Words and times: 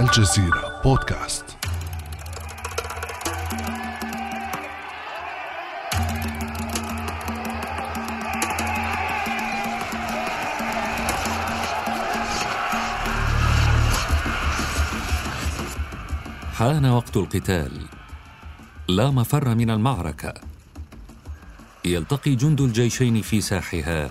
الجزيرة 0.00 0.80
بودكاست. 0.84 1.44
حان 16.54 16.86
وقت 16.86 17.16
القتال. 17.16 17.86
لا 18.88 19.10
مفر 19.10 19.54
من 19.54 19.70
المعركة. 19.70 20.34
يلتقي 21.84 22.34
جند 22.34 22.60
الجيشين 22.60 23.22
في 23.22 23.40
ساحها 23.40 24.10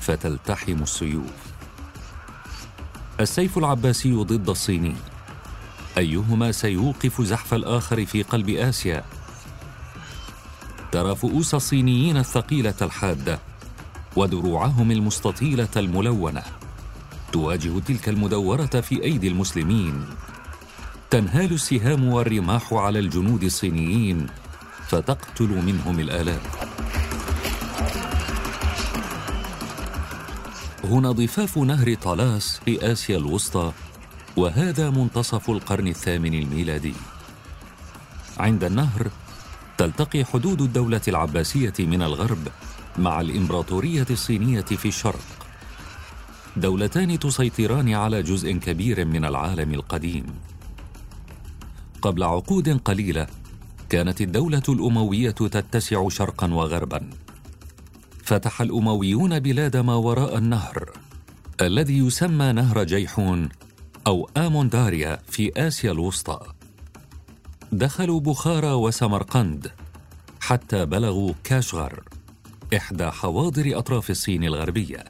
فتلتحم 0.00 0.82
السيوف. 0.82 1.52
السيف 3.20 3.58
العباسي 3.58 4.12
ضد 4.12 4.48
الصيني. 4.48 5.11
أيهما 5.98 6.52
سيوقف 6.52 7.22
زحف 7.22 7.54
الآخر 7.54 8.06
في 8.06 8.22
قلب 8.22 8.48
آسيا؟ 8.48 9.04
ترى 10.92 11.16
فؤوس 11.16 11.54
الصينيين 11.54 12.16
الثقيلة 12.16 12.74
الحادة 12.82 13.38
ودروعهم 14.16 14.90
المستطيلة 14.90 15.68
الملونة. 15.76 16.42
تواجه 17.32 17.78
تلك 17.78 18.08
المدورة 18.08 18.66
في 18.66 19.02
أيدي 19.02 19.28
المسلمين. 19.28 20.04
تنهال 21.10 21.52
السهام 21.52 22.04
والرماح 22.04 22.72
على 22.72 22.98
الجنود 22.98 23.42
الصينيين 23.42 24.26
فتقتل 24.88 25.48
منهم 25.48 26.00
الالاف 26.00 26.72
هنا 30.84 31.12
ضفاف 31.12 31.58
نهر 31.58 31.94
طالاس 31.94 32.60
في 32.64 32.92
آسيا 32.92 33.16
الوسطى 33.16 33.72
وهذا 34.36 34.90
منتصف 34.90 35.50
القرن 35.50 35.88
الثامن 35.88 36.34
الميلادي. 36.34 36.94
عند 38.38 38.64
النهر 38.64 39.10
تلتقي 39.78 40.24
حدود 40.24 40.62
الدولة 40.62 41.00
العباسية 41.08 41.72
من 41.78 42.02
الغرب 42.02 42.48
مع 42.98 43.20
الإمبراطورية 43.20 44.06
الصينية 44.10 44.60
في 44.60 44.88
الشرق. 44.88 45.24
دولتان 46.56 47.18
تسيطران 47.18 47.94
على 47.94 48.22
جزء 48.22 48.52
كبير 48.52 49.04
من 49.04 49.24
العالم 49.24 49.74
القديم. 49.74 50.26
قبل 52.02 52.22
عقود 52.22 52.68
قليلة 52.68 53.26
كانت 53.88 54.20
الدولة 54.20 54.62
الأموية 54.68 55.30
تتسع 55.30 56.08
شرقا 56.08 56.54
وغربا. 56.54 57.10
فتح 58.24 58.60
الأمويون 58.60 59.40
بلاد 59.40 59.76
ما 59.76 59.94
وراء 59.94 60.38
النهر 60.38 60.90
الذي 61.60 61.98
يسمى 61.98 62.52
نهر 62.52 62.84
جيحون 62.84 63.48
أو 64.06 64.30
امونداريا 64.36 65.18
في 65.28 65.52
آسيا 65.56 65.92
الوسطى. 65.92 66.40
دخلوا 67.72 68.20
بخارى 68.20 68.72
وسمرقند 68.72 69.72
حتى 70.40 70.84
بلغوا 70.86 71.32
كاشغر 71.44 72.02
إحدى 72.76 73.10
حواضر 73.10 73.78
أطراف 73.78 74.10
الصين 74.10 74.44
الغربية. 74.44 75.04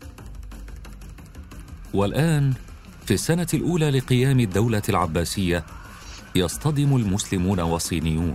والآن 1.94 2.54
في 3.06 3.14
السنة 3.14 3.46
الأولى 3.54 3.90
لقيام 3.90 4.40
الدولة 4.40 4.82
العباسية 4.88 5.64
يصطدم 6.34 6.96
المسلمون 6.96 7.60
والصينيون. 7.60 8.34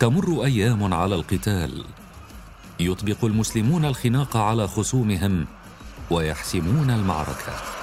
تمر 0.00 0.44
أيام 0.44 0.94
على 0.94 1.14
القتال. 1.14 1.84
يطبق 2.80 3.24
المسلمون 3.24 3.84
الخناق 3.84 4.36
على 4.36 4.68
خصومهم 4.68 5.46
ويحسمون 6.10 6.90
المعركة. 6.90 7.73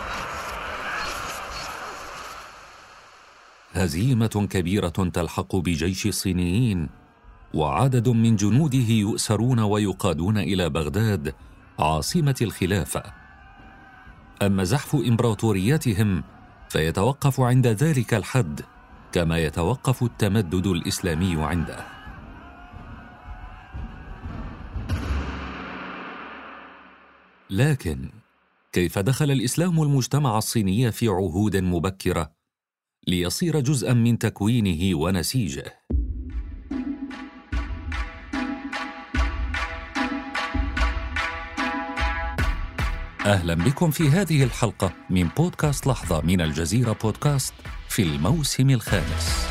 هزيمة 3.74 4.48
كبيرة 4.50 4.90
تلحق 4.90 5.56
بجيش 5.56 6.06
الصينيين 6.06 6.90
وعدد 7.54 8.10
من 8.10 8.36
جنوده 8.36 8.90
يؤسرون 8.90 9.60
ويقادون 9.60 10.38
إلى 10.38 10.70
بغداد 10.70 11.34
عاصمة 11.80 12.36
الخلافة. 12.42 13.04
أما 14.42 14.64
زحف 14.64 14.96
امبراطوريتهم 14.96 16.24
فيتوقف 16.70 17.40
عند 17.40 17.68
ذلك 17.68 18.14
الحد 18.14 18.62
كما 19.12 19.38
يتوقف 19.38 20.04
التمدد 20.04 20.68
الإسلامي 20.68 21.44
عنده. 21.44 21.86
لكن 27.50 28.10
كيف 28.72 29.00
دخل 29.00 29.31
الإسلام 29.31 29.81
المجتمع 29.81 30.38
الصيني 30.38 30.92
في 30.92 31.08
عهود 31.08 31.58
مبكرة؟ 31.58 32.41
ليصير 33.07 33.59
جزءا 33.59 33.94
من 33.94 34.17
تكوينه 34.17 34.97
ونسيجه. 34.97 35.63
أهلا 43.25 43.53
بكم 43.53 43.91
في 43.91 44.09
هذه 44.09 44.44
الحلقة 44.44 44.94
من 45.09 45.28
بودكاست 45.38 45.88
لحظة 45.88 46.22
من 46.22 46.41
الجزيرة 46.41 46.97
بودكاست 47.03 47.53
في 47.89 48.03
الموسم 48.03 48.69
الخامس. 48.69 49.47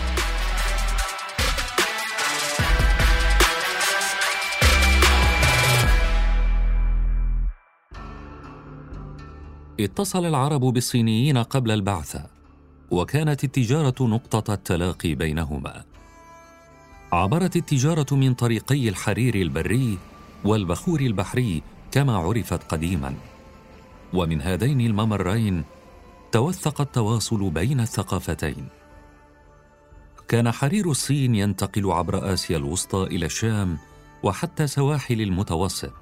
اتصل 9.80 10.26
العرب 10.26 10.60
بالصينيين 10.60 11.38
قبل 11.38 11.70
البعثة. 11.70 12.39
وكانت 12.90 13.44
التجارة 13.44 13.94
نقطة 14.00 14.54
التلاقي 14.54 15.14
بينهما. 15.14 15.84
عبرت 17.12 17.56
التجارة 17.56 18.14
من 18.14 18.34
طريقي 18.34 18.88
الحرير 18.88 19.34
البري 19.34 19.98
والبخور 20.44 21.00
البحري 21.00 21.62
كما 21.92 22.16
عرفت 22.16 22.72
قديما. 22.72 23.14
ومن 24.14 24.42
هذين 24.42 24.80
الممرين 24.80 25.64
توثق 26.32 26.80
التواصل 26.80 27.50
بين 27.50 27.80
الثقافتين. 27.80 28.68
كان 30.28 30.50
حرير 30.50 30.90
الصين 30.90 31.34
ينتقل 31.34 31.90
عبر 31.90 32.34
آسيا 32.34 32.56
الوسطى 32.56 33.02
إلى 33.02 33.26
الشام 33.26 33.78
وحتى 34.22 34.66
سواحل 34.66 35.20
المتوسط. 35.20 35.92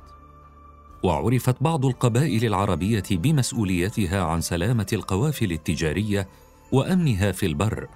وعرفت 1.03 1.62
بعض 1.62 1.87
القبائل 1.87 2.44
العربية 2.44 3.04
بمسؤوليتها 3.10 4.25
عن 4.25 4.41
سلامة 4.41 4.87
القوافل 4.93 5.53
التجارية 5.53 6.28
وأمنها 6.73 7.33
في 7.33 7.47
البر 7.47 7.89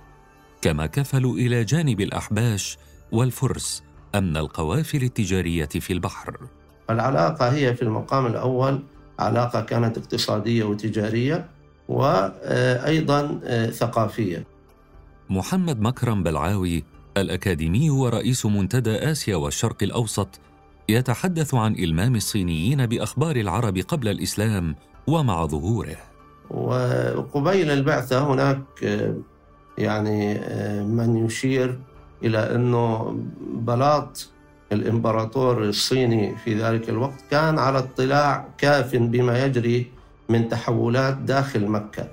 كما 0.63 0.87
كفلوا 0.87 1.35
إلى 1.35 1.65
جانب 1.65 2.01
الأحباش 2.01 2.79
والفرس 3.13 3.83
أمن 4.15 4.37
القوافل 4.37 5.03
التجارية 5.03 5.67
في 5.67 5.93
البحر. 5.93 6.37
العلاقة 6.91 7.49
هي 7.49 7.75
في 7.75 7.83
المقام 7.83 8.27
الأول 8.27 8.83
علاقة 9.19 9.61
كانت 9.61 9.99
اقتصادية 9.99 10.65
وتجارية 10.65 11.49
وأيضا 11.89 13.41
ثقافية. 13.71 14.47
محمد 15.31 15.81
مكرم 15.81 16.23
بلعاوي 16.23 16.85
الأكاديمي 17.17 17.91
ورئيس 17.91 18.47
منتدى 18.47 18.91
آسيا 18.91 19.37
والشرق 19.37 19.83
الأوسط 19.83 20.41
يتحدث 20.89 21.55
عن 21.55 21.75
إلمام 21.75 22.17
الصينيين 22.17 22.87
بأخبار 22.87 23.37
العرب 23.37 23.79
قبل 23.79 24.09
الإسلام 24.09 24.77
ومع 25.07 25.47
ظهوره. 25.47 25.97
وقبيل 26.51 27.71
البعثة 27.71 28.33
هناك 28.33 28.61
يعني 29.79 30.35
من 30.85 31.27
يشير 31.27 31.79
إلى 32.25 32.39
أنه 32.55 33.17
بلاط 33.55 34.29
الإمبراطور 34.73 35.65
الصيني 35.65 36.37
في 36.37 36.55
ذلك 36.55 36.89
الوقت 36.89 37.25
كان 37.31 37.59
على 37.59 37.79
اطلاع 37.79 38.49
كاف 38.59 38.97
بما 38.97 39.45
يجري 39.45 39.87
من 40.29 40.49
تحولات 40.49 41.17
داخل 41.17 41.67
مكة 41.67 42.09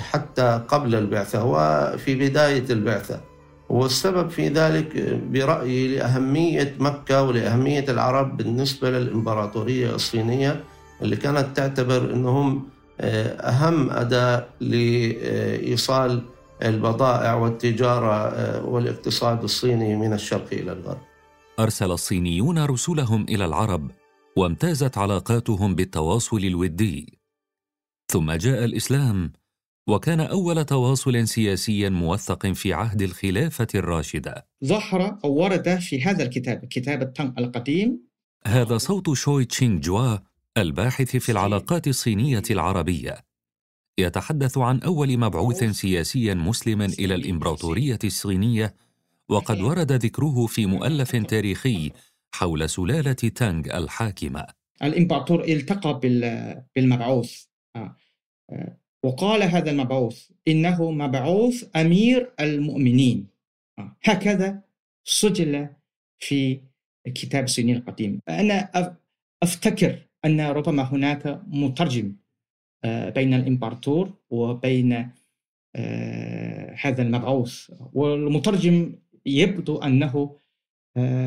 حتى 0.00 0.62
قبل 0.68 0.94
البعثة 0.94 1.44
وفي 1.44 2.14
بداية 2.14 2.64
البعثة. 2.70 3.20
والسبب 3.68 4.30
في 4.30 4.48
ذلك 4.48 5.18
برأيي 5.32 5.96
لأهمية 5.96 6.74
مكة 6.78 7.22
ولأهمية 7.22 7.84
العرب 7.88 8.36
بالنسبة 8.36 8.90
للإمبراطورية 8.90 9.94
الصينية 9.94 10.64
اللي 11.02 11.16
كانت 11.16 11.56
تعتبر 11.56 12.12
أنهم 12.12 12.68
أهم 13.00 13.90
أداة 13.90 14.48
لإيصال 14.60 16.22
البضائع 16.62 17.34
والتجارة 17.34 18.64
والاقتصاد 18.66 19.42
الصيني 19.42 19.96
من 19.96 20.12
الشرق 20.12 20.52
إلى 20.52 20.72
الغرب. 20.72 21.00
أرسل 21.58 21.90
الصينيون 21.90 22.64
رسلهم 22.64 23.24
إلى 23.28 23.44
العرب 23.44 23.90
وامتازت 24.36 24.98
علاقاتهم 24.98 25.74
بالتواصل 25.74 26.36
الودي. 26.36 27.18
ثم 28.12 28.32
جاء 28.32 28.64
الإسلام 28.64 29.32
وكان 29.88 30.20
أول 30.20 30.64
تواصل 30.64 31.28
سياسي 31.28 31.90
موثق 31.90 32.46
في 32.46 32.72
عهد 32.72 33.02
الخلافة 33.02 33.66
الراشدة. 33.74 34.46
ظهر 34.64 35.18
أو 35.24 35.32
ورد 35.32 35.78
في 35.78 36.02
هذا 36.02 36.22
الكتاب 36.22 36.64
كتاب 36.64 37.02
التنغ 37.02 37.32
القديم. 37.38 38.00
هذا 38.46 38.78
صوت 38.78 39.12
شوي 39.12 39.44
تشينغ 39.44 39.80
جوا 39.80 40.16
الباحث 40.58 41.16
في 41.16 41.32
العلاقات 41.32 41.88
الصينية 41.88 42.42
العربية. 42.50 43.24
يتحدث 43.98 44.58
عن 44.58 44.80
أول 44.80 45.18
مبعوث 45.18 45.64
سياسي 45.64 46.34
مسلم 46.34 46.82
إلى 46.82 47.14
الإمبراطورية 47.14 47.98
الصينية 48.04 48.74
وقد 49.28 49.60
ورد 49.60 49.92
ذكره 49.92 50.46
في 50.46 50.66
مؤلف 50.66 51.16
تاريخي 51.16 51.92
حول 52.34 52.70
سلالة 52.70 53.12
تانغ 53.12 53.78
الحاكمة. 53.78 54.46
الإمبراطور 54.82 55.44
التقى 55.44 56.00
بالمبعوث. 56.76 57.44
آه، 57.76 57.96
آه، 58.50 58.76
وقال 59.04 59.42
هذا 59.42 59.70
المبعوث 59.70 60.30
إنه 60.48 60.90
مبعوث 60.90 61.76
أمير 61.76 62.32
المؤمنين. 62.40 63.26
آه، 63.78 63.96
هكذا 64.04 64.62
سجل 65.04 65.68
في 66.18 66.60
كتاب 67.14 67.44
الصيني 67.44 67.72
القديم. 67.72 68.20
أنا 68.28 68.70
أفتكر 69.42 70.09
أن 70.24 70.40
ربما 70.40 70.82
هناك 70.82 71.40
مترجم 71.46 72.12
بين 72.84 73.34
الإمبراطور 73.34 74.12
وبين 74.30 74.92
هذا 76.74 77.02
المبعوث. 77.02 77.70
والمترجم 77.92 78.94
يبدو 79.26 79.78
أنه 79.78 80.36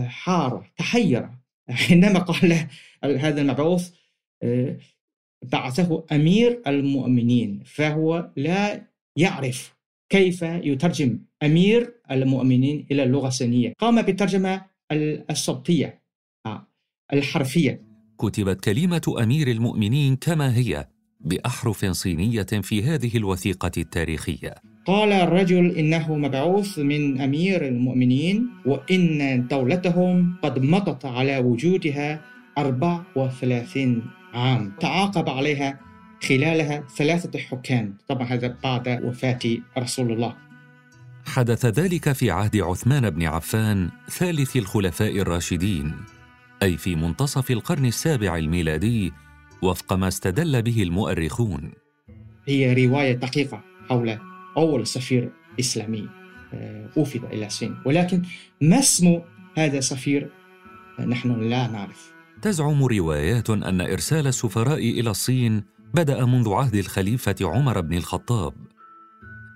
حار 0.05 0.71
تحير. 0.77 1.29
حينما 1.69 2.19
قال 2.19 2.67
هذا 3.03 3.41
المبعوث 3.41 3.91
آه، 4.43 4.77
بعثه 5.43 6.05
أمير 6.11 6.61
المؤمنين 6.67 7.63
فهو 7.65 8.31
لا 8.35 8.87
يعرف 9.17 9.75
كيف 10.09 10.41
يترجم 10.41 11.19
أمير 11.43 11.93
المؤمنين 12.11 12.87
إلى 12.91 13.03
اللغة 13.03 13.27
الصينية 13.27 13.73
قام 13.79 14.01
بالترجمة 14.01 14.65
الصوتية 15.29 16.01
آه، 16.45 16.67
الحرفية. 17.13 17.92
كتبت 18.23 18.63
كلمة 18.63 19.15
أمير 19.23 19.47
المؤمنين 19.47 20.15
كما 20.15 20.55
هي 20.55 20.87
بأحرف 21.19 21.85
صينية 21.85 22.43
في 22.43 22.83
هذه 22.83 23.17
الوثيقة 23.17 23.71
التاريخية. 23.77 24.55
قال 24.85 25.11
الرجل 25.11 25.71
إنه 25.71 26.15
مبعوث 26.15 26.79
من 26.79 27.21
أمير 27.21 27.67
المؤمنين 27.67 28.49
وإن 28.65 29.47
دولتهم 29.47 30.35
قد 30.43 30.59
مضت 30.59 31.05
على 31.05 31.37
وجودها 31.37 32.21
34 32.57 34.03
عام. 34.33 34.73
تعاقب 34.79 35.29
عليها 35.29 35.79
خلالها 36.23 36.83
ثلاثة 36.97 37.39
حكام. 37.39 37.97
طبعا 38.07 38.27
هذا 38.27 38.57
بعد 38.63 39.03
وفاة 39.03 39.39
رسول 39.77 40.11
الله. 40.11 40.35
حدث 41.25 41.65
ذلك 41.65 42.11
في 42.11 42.31
عهد 42.31 42.57
عثمان 42.57 43.09
بن 43.09 43.23
عفان 43.23 43.89
ثالث 44.09 44.55
الخلفاء 44.55 45.19
الراشدين. 45.19 45.93
أي 46.63 46.77
في 46.77 46.95
منتصف 46.95 47.51
القرن 47.51 47.85
السابع 47.85 48.37
الميلادي 48.37 49.13
وفق 49.61 49.93
ما 49.93 50.07
استدل 50.07 50.61
به 50.61 50.83
المؤرخون. 50.83 51.71
هي 52.47 52.87
رواية 52.87 53.13
دقيقة 53.13 53.61
حول 53.89 54.17
أول 54.57 54.87
سفير 54.87 55.31
إسلامي 55.59 56.09
آه، 56.53 56.89
أوفد 56.97 57.23
إلى 57.23 57.45
الصين 57.45 57.75
ولكن 57.85 58.21
ما 58.61 58.79
اسم 58.79 59.21
هذا 59.57 59.77
السفير 59.77 60.29
آه، 60.99 61.05
نحن 61.05 61.49
لا 61.49 61.67
نعرف. 61.67 62.13
تزعم 62.41 62.83
روايات 62.83 63.49
أن 63.49 63.81
إرسال 63.81 64.27
السفراء 64.27 64.99
إلى 64.99 65.09
الصين 65.09 65.63
بدأ 65.93 66.25
منذ 66.25 66.49
عهد 66.53 66.75
الخليفة 66.75 67.35
عمر 67.41 67.81
بن 67.81 67.97
الخطاب. 67.97 68.53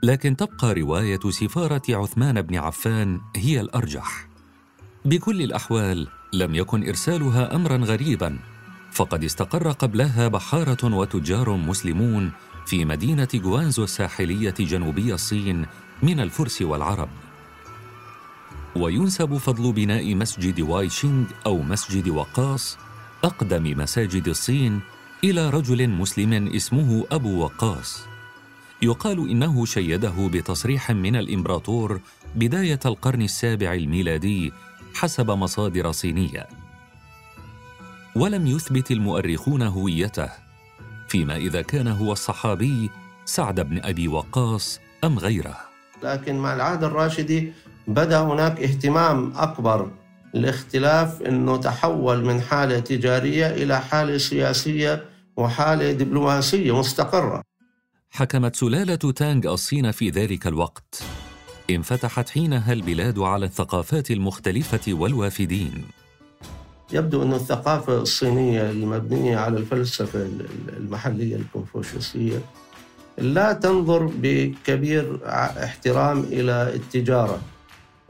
لكن 0.03 0.35
تبقى 0.35 0.73
رواية 0.73 1.19
سفارة 1.29 1.81
عثمان 1.89 2.41
بن 2.41 2.55
عفان 2.55 3.19
هي 3.35 3.61
الأرجح. 3.61 4.27
بكل 5.05 5.41
الأحوال 5.41 6.07
لم 6.33 6.55
يكن 6.55 6.87
إرسالها 6.87 7.55
أمرا 7.55 7.77
غريبا 7.77 8.39
فقد 8.91 9.23
استقر 9.23 9.71
قبلها 9.71 10.27
بحارة 10.27 10.95
وتجار 10.95 11.55
مسلمون 11.55 12.31
في 12.65 12.85
مدينة 12.85 13.27
جوانزو 13.33 13.83
الساحلية 13.83 14.55
جنوبي 14.59 15.13
الصين 15.13 15.65
من 16.03 16.19
الفرس 16.19 16.61
والعرب. 16.61 17.09
وينسب 18.75 19.37
فضل 19.37 19.71
بناء 19.71 20.15
مسجد 20.15 20.59
واي 20.59 20.89
شينغ 20.89 21.25
أو 21.45 21.61
مسجد 21.61 22.09
وقاص 22.09 22.77
أقدم 23.23 23.79
مساجد 23.79 24.27
الصين 24.27 24.79
إلى 25.23 25.49
رجل 25.49 25.89
مسلم 25.89 26.47
اسمه 26.47 27.05
أبو 27.11 27.43
وقاص. 27.43 28.03
يقال 28.81 29.29
إنه 29.29 29.65
شيده 29.65 30.29
بتصريح 30.33 30.91
من 30.91 31.15
الإمبراطور 31.15 31.99
بداية 32.35 32.79
القرن 32.85 33.21
السابع 33.21 33.73
الميلادي 33.73 34.53
حسب 34.97 35.31
مصادر 35.31 35.91
صينية. 35.91 36.47
ولم 38.15 38.47
يثبت 38.47 38.91
المؤرخون 38.91 39.61
هويته 39.61 40.29
فيما 41.07 41.35
إذا 41.35 41.61
كان 41.61 41.87
هو 41.87 42.11
الصحابي 42.11 42.89
سعد 43.25 43.59
بن 43.59 43.79
أبي 43.83 44.07
وقاص 44.07 44.79
أم 45.03 45.19
غيره. 45.19 45.57
لكن 46.03 46.35
مع 46.35 46.53
العهد 46.53 46.83
الراشدي 46.83 47.53
بدأ 47.87 48.21
هناك 48.21 48.59
اهتمام 48.59 49.33
أكبر 49.35 49.91
الاختلاف 50.35 51.21
أنه 51.21 51.57
تحول 51.57 52.25
من 52.25 52.41
حالة 52.41 52.79
تجارية 52.79 53.47
إلى 53.47 53.81
حالة 53.81 54.17
سياسية 54.17 55.05
وحالة 55.37 55.91
دبلوماسية 55.91 56.79
مستقرة. 56.79 57.43
حكمت 58.09 58.55
سلالة 58.55 58.95
تانغ 58.95 59.53
الصين 59.53 59.91
في 59.91 60.09
ذلك 60.09 60.47
الوقت. 60.47 61.03
انفتحت 61.69 62.29
حينها 62.29 62.73
البلاد 62.73 63.19
على 63.19 63.45
الثقافات 63.45 64.11
المختلفة 64.11 64.93
والوافدين. 64.93 65.85
يبدو 66.93 67.23
أن 67.23 67.33
الثقافة 67.33 68.01
الصينية 68.01 68.71
المبنية 68.71 69.37
على 69.37 69.57
الفلسفة 69.57 70.27
المحلية 70.77 71.35
الكونفوشيوسية 71.35 72.41
لا 73.17 73.53
تنظر 73.53 74.11
بكبير 74.21 75.19
احترام 75.63 76.19
إلى 76.19 76.73
التجارة 76.75 77.41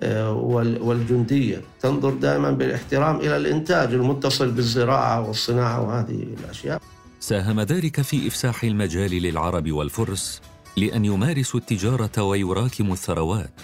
آه، 0.02 0.34
والجندية. 0.82 1.62
تنظر 1.82 2.10
دائما 2.10 2.52
بالاحترام 2.52 3.16
إلى 3.20 3.38
الإنتاج 3.38 3.94
المتصل 3.94 4.52
بالزراعة 4.52 5.28
والصناعة 5.28 5.82
وهذه 5.82 6.28
الأشياء. 6.44 6.82
ساهم 7.20 7.62
ذلك 7.62 8.02
في 8.02 8.28
إفساح 8.28 8.64
المجال 8.64 9.12
للعرب 9.12 9.72
والفرس 9.72 10.42
لأن 10.78 11.06
يمارسوا 11.06 11.60
التجارة 11.60 12.24
ويراكموا 12.24 12.94
الثروات. 12.94 13.62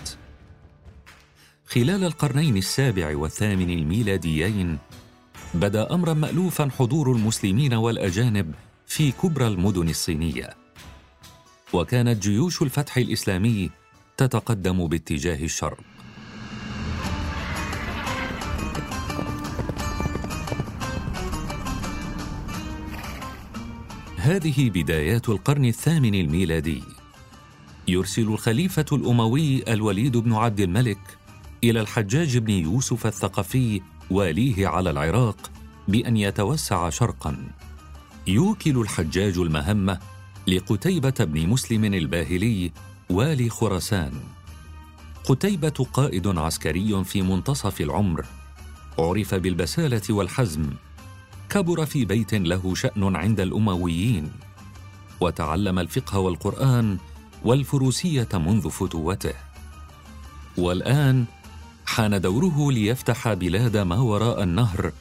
خلال 1.66 2.04
القرنين 2.04 2.58
السابع 2.58 3.18
والثامن 3.18 3.70
الميلاديين 3.70 4.78
بدا 5.54 5.94
أمرا 5.94 6.14
مألوفا 6.14 6.70
حضور 6.80 7.12
المسلمين 7.12 7.74
والأجانب 7.74 8.54
في 8.88 9.12
كبرى 9.12 9.48
المدن 9.48 9.90
الصينية. 9.90 10.50
وكانت 11.74 12.24
جيوش 12.24 12.62
الفتح 12.62 12.98
الإسلامي 12.98 13.70
تتقدم 14.18 14.88
باتجاه 14.88 15.44
الشرق. 15.44 15.80
هذه 24.18 24.70
بدايات 24.70 25.30
القرن 25.30 25.66
الثامن 25.66 26.16
الميلادي. 26.16 26.93
يرسل 27.88 28.22
الخليفة 28.22 28.86
الأموي 28.92 29.74
الوليد 29.74 30.18
بن 30.18 30.34
عبد 30.34 30.60
الملك 30.60 31.18
إلى 31.64 31.82
الحجاج 31.82 32.38
بن 32.38 32.50
يوسف 32.50 33.08
الثقفي 33.08 33.82
واليه 34.12 34.68
على 34.68 34.90
العراق 34.90 35.52
بأن 35.88 36.18
يتوسع 36.18 36.90
شرقا. 36.90 37.38
يوكل 38.28 38.78
الحجاج 38.78 39.38
المهمه 39.38 40.00
لقتيبة 40.48 41.14
بن 41.20 41.50
مسلم 41.50 41.86
الباهلي 41.86 42.72
والي 43.10 43.50
خراسان. 43.50 44.12
قتيبة 45.26 45.88
قائد 45.94 46.28
عسكري 46.28 47.04
في 47.04 47.22
منتصف 47.22 47.82
العمر 47.82 48.26
عرف 49.00 49.36
بالبسالة 49.36 50.02
والحزم 50.10 50.70
كبر 51.50 51.86
في 51.86 52.06
بيت 52.06 52.34
له 52.34 52.76
شأن 52.76 53.16
عند 53.16 53.40
الأمويين. 53.40 54.32
وتعلم 55.20 55.80
الفقه 55.80 56.20
والقرآن 56.20 56.98
والفروسية 57.44 58.28
منذ 58.34 58.70
فتوته. 58.70 59.34
والآن 60.58 61.26
حان 61.86 62.22
دوره 62.22 62.72
ليفتح 62.72 63.34
بلاد 63.34 63.78
ما 63.78 64.00
وراء 64.00 64.44
النهر 64.44 64.92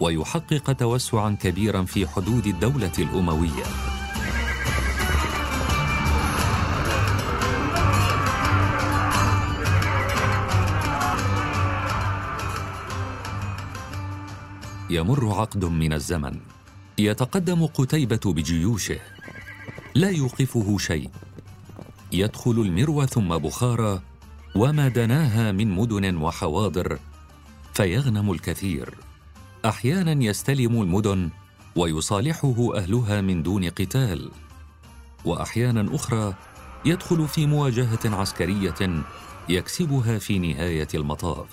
ويحقق 0.00 0.72
توسعا 0.72 1.36
كبيرا 1.40 1.82
في 1.84 2.06
حدود 2.06 2.46
الدولة 2.46 2.92
الأموية. 2.98 3.64
يمر 14.90 15.34
عقد 15.40 15.64
من 15.64 15.92
الزمن. 15.92 16.40
يتقدم 16.98 17.66
قتيبة 17.66 18.20
بجيوشه. 18.26 18.98
لا 19.94 20.10
يوقفه 20.10 20.78
شيء. 20.78 21.10
يدخل 22.12 22.50
المرو 22.50 23.06
ثم 23.06 23.28
بخارى 23.28 24.02
وما 24.54 24.88
دناها 24.88 25.52
من 25.52 25.70
مدن 25.70 26.16
وحواضر 26.16 26.98
فيغنم 27.74 28.32
الكثير. 28.32 28.94
أحيانا 29.64 30.24
يستلم 30.24 30.82
المدن 30.82 31.30
ويصالحه 31.76 32.76
أهلها 32.76 33.20
من 33.20 33.42
دون 33.42 33.68
قتال. 33.68 34.30
واحيانا 35.24 35.94
أخرى 35.94 36.34
يدخل 36.84 37.28
في 37.28 37.46
مواجهة 37.46 38.16
عسكرية 38.16 39.04
يكسبها 39.48 40.18
في 40.18 40.38
نهاية 40.38 40.88
المطاف. 40.94 41.46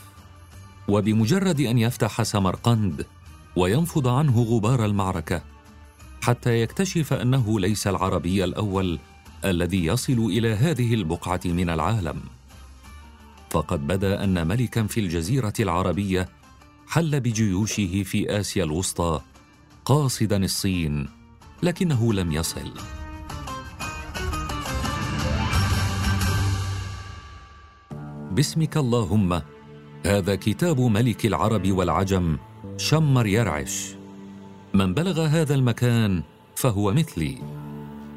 وبمجرد 0.87 1.59
أن 1.61 1.77
يفتح 1.77 2.23
سمرقند 2.23 3.05
وينفض 3.55 4.07
عنه 4.07 4.41
غبار 4.41 4.85
المعركة 4.85 5.41
حتى 6.21 6.61
يكتشف 6.61 7.13
أنه 7.13 7.59
ليس 7.59 7.87
العربي 7.87 8.43
الأول 8.43 8.99
الذي 9.45 9.85
يصل 9.85 10.19
إلى 10.19 10.53
هذه 10.53 10.93
البقعة 10.93 11.41
من 11.45 11.69
العالم. 11.69 12.21
فقد 13.49 13.87
بدا 13.87 14.23
أن 14.23 14.47
ملكا 14.47 14.83
في 14.83 14.99
الجزيرة 14.99 15.53
العربية 15.59 16.29
حل 16.87 17.19
بجيوشه 17.19 18.03
في 18.03 18.39
آسيا 18.39 18.63
الوسطى 18.63 19.21
قاصدا 19.85 20.43
الصين 20.43 21.09
لكنه 21.63 22.13
لم 22.13 22.31
يصل. 22.31 22.73
باسمك 28.31 28.77
اللهم 28.77 29.41
هذا 30.05 30.35
كتاب 30.35 30.81
ملك 30.81 31.25
العرب 31.25 31.71
والعجم 31.71 32.37
شمر 32.77 33.27
يرعش. 33.27 33.95
من 34.73 34.93
بلغ 34.93 35.25
هذا 35.25 35.55
المكان 35.55 36.23
فهو 36.55 36.93
مثلي. 36.93 37.58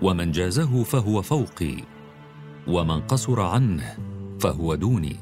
ومن 0.02 0.30
جازه 0.30 0.82
فهو 0.82 1.22
فوقي 1.22 1.76
ومن 2.66 3.00
قصر 3.00 3.40
عنه 3.40 3.96
فهو 4.40 4.74
دوني. 4.74 5.16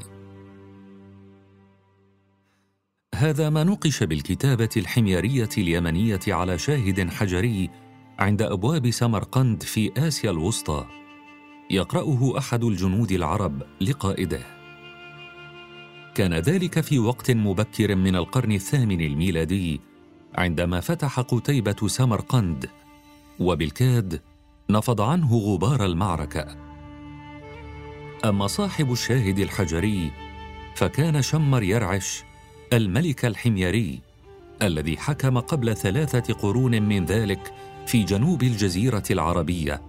هذا 3.14 3.50
ما 3.50 3.64
نقش 3.64 4.02
بالكتابة 4.02 4.68
الحميرية 4.76 5.49
اليمنية 5.58 6.20
على 6.28 6.58
شاهد 6.58 7.10
حجري 7.10 7.70
عند 8.18 8.42
أبواب 8.42 8.90
سمرقند 8.90 9.62
في 9.62 9.92
آسيا 9.96 10.30
الوسطى 10.30 10.87
يقرأه 11.70 12.38
أحد 12.38 12.64
الجنود 12.64 13.12
العرب 13.12 13.62
لقائده. 13.80 14.40
كان 16.14 16.34
ذلك 16.34 16.80
في 16.80 16.99
وقت 16.99 17.30
مبكر 17.30 17.94
من 17.94 18.16
القرن 18.16 18.52
الثامن 18.52 19.00
الميلادي 19.00 19.80
عندما 20.34 20.80
فتح 20.80 21.20
قتيبة 21.20 21.88
سمرقند 21.88 22.70
وبالكاد 23.40 24.20
نفض 24.70 25.00
عنه 25.00 25.36
غبار 25.36 25.86
المعركة. 25.86 26.46
أما 28.24 28.46
صاحب 28.46 28.92
الشاهد 28.92 29.38
الحجري 29.38 30.10
فكان 30.74 31.22
شمر 31.22 31.62
يرعش 31.62 32.24
الملك 32.72 33.24
الحميري 33.24 34.00
الذي 34.62 34.96
حكم 34.96 35.38
قبل 35.38 35.76
ثلاثة 35.76 36.34
قرون 36.34 36.82
من 36.82 37.04
ذلك 37.04 37.54
في 37.86 38.02
جنوب 38.02 38.42
الجزيرة 38.42 39.02
العربية. 39.10 39.82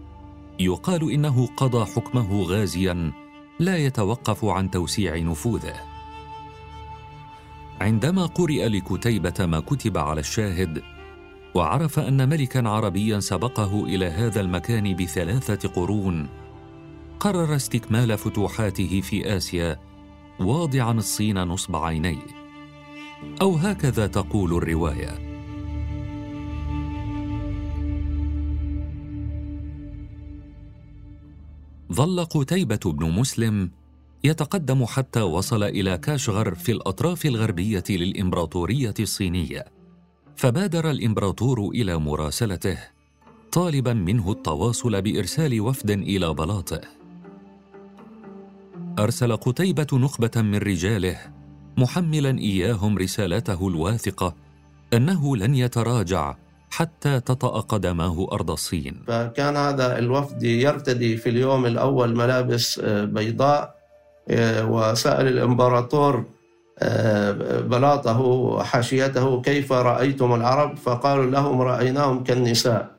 يقال 0.60 1.12
إنه 1.12 1.48
قضى 1.58 1.86
حكمه 1.86 2.42
غازيا 2.44 3.12
لا 3.60 3.78
يتوقف 3.78 4.46
عن 4.46 4.72
توسيع 4.72 5.18
نفوذه. 5.18 5.76
عندما 7.82 8.26
قرئ 8.26 8.68
لكتيبة 8.68 9.46
ما 9.46 9.60
كتب 9.60 9.98
على 9.98 10.20
الشاهد 10.20 10.84
وعرف 11.56 12.00
أن 12.00 12.30
ملكا 12.30 12.70
عربيا 12.70 13.20
سبقه 13.20 13.86
إلى 13.86 14.06
هذا 14.06 14.42
المكان 14.42 14.96
بثلاثة 14.96 15.70
قرون. 15.70 16.28
قرر 17.20 17.56
استكمال 17.56 18.18
فتوحاته 18.18 19.02
في 19.02 19.38
آسيا 19.38 19.80
واضعا 20.40 20.92
الصين 20.92 21.44
نصب 21.44 21.76
عينيه. 21.76 22.42
أو 23.42 23.56
هكذا 23.56 24.08
تقول 24.08 24.54
الرواية. 24.54 25.32
ظل 31.94 32.26
قتيبة 32.26 32.80
بن 32.86 33.12
مسلم 33.12 33.72
يتقدم 34.24 34.86
حتى 34.86 35.22
وصل 35.22 35.64
إلى 35.64 35.98
كاشغر 35.98 36.56
في 36.56 36.72
الأطراف 36.72 37.26
الغربية 37.26 37.84
للإمبراطورية 37.90 38.94
الصينية. 39.00 39.81
فبادر 40.36 40.92
الإمبراطور 40.92 41.70
إلى 41.70 41.98
مراسلته 41.98 42.78
طالبا 43.52 43.94
منه 43.94 44.32
التواصل 44.32 45.02
بإرسال 45.02 45.62
وفد 45.62 45.92
إلى 45.92 46.34
بلاطه. 46.34 46.82
أرسل 49.00 49.36
قتيبة 49.36 49.88
نخبة 49.94 50.32
من 50.36 50.56
رجاله 50.56 51.18
محملا 51.78 52.38
إياهم 52.38 52.98
رسالته 52.98 53.68
الواثقة 53.68 54.36
أنه 54.94 55.38
لن 55.38 55.56
يتراجع 55.56 56.36
حتى 56.72 57.20
تطأ 57.20 57.60
قدماه 57.60 58.28
أرض 58.32 58.52
الصين. 58.52 59.04
فكان 59.08 59.58
هذا 59.58 60.00
الوفد 60.00 60.44
يرتدي 60.44 61.18
في 61.18 61.30
اليوم 61.30 61.66
الأول 61.66 62.16
ملابس 62.16 62.80
آه، 62.80 63.06
بيضاء 63.06 63.76
آه، 64.30 64.66
وسال 64.66 65.28
الإمبراطور 65.28 66.16
آه، 66.18 66.41
بلاطه 67.62 68.22
وحاشيته 68.22 69.42
كيف 69.42 69.72
رأيتم 69.72 70.36
العرب؟ 70.36 70.78
فقالوا 70.78 71.26
لهم 71.26 71.62
رأيناهم 71.62 72.24
كالنساء. 72.24 72.92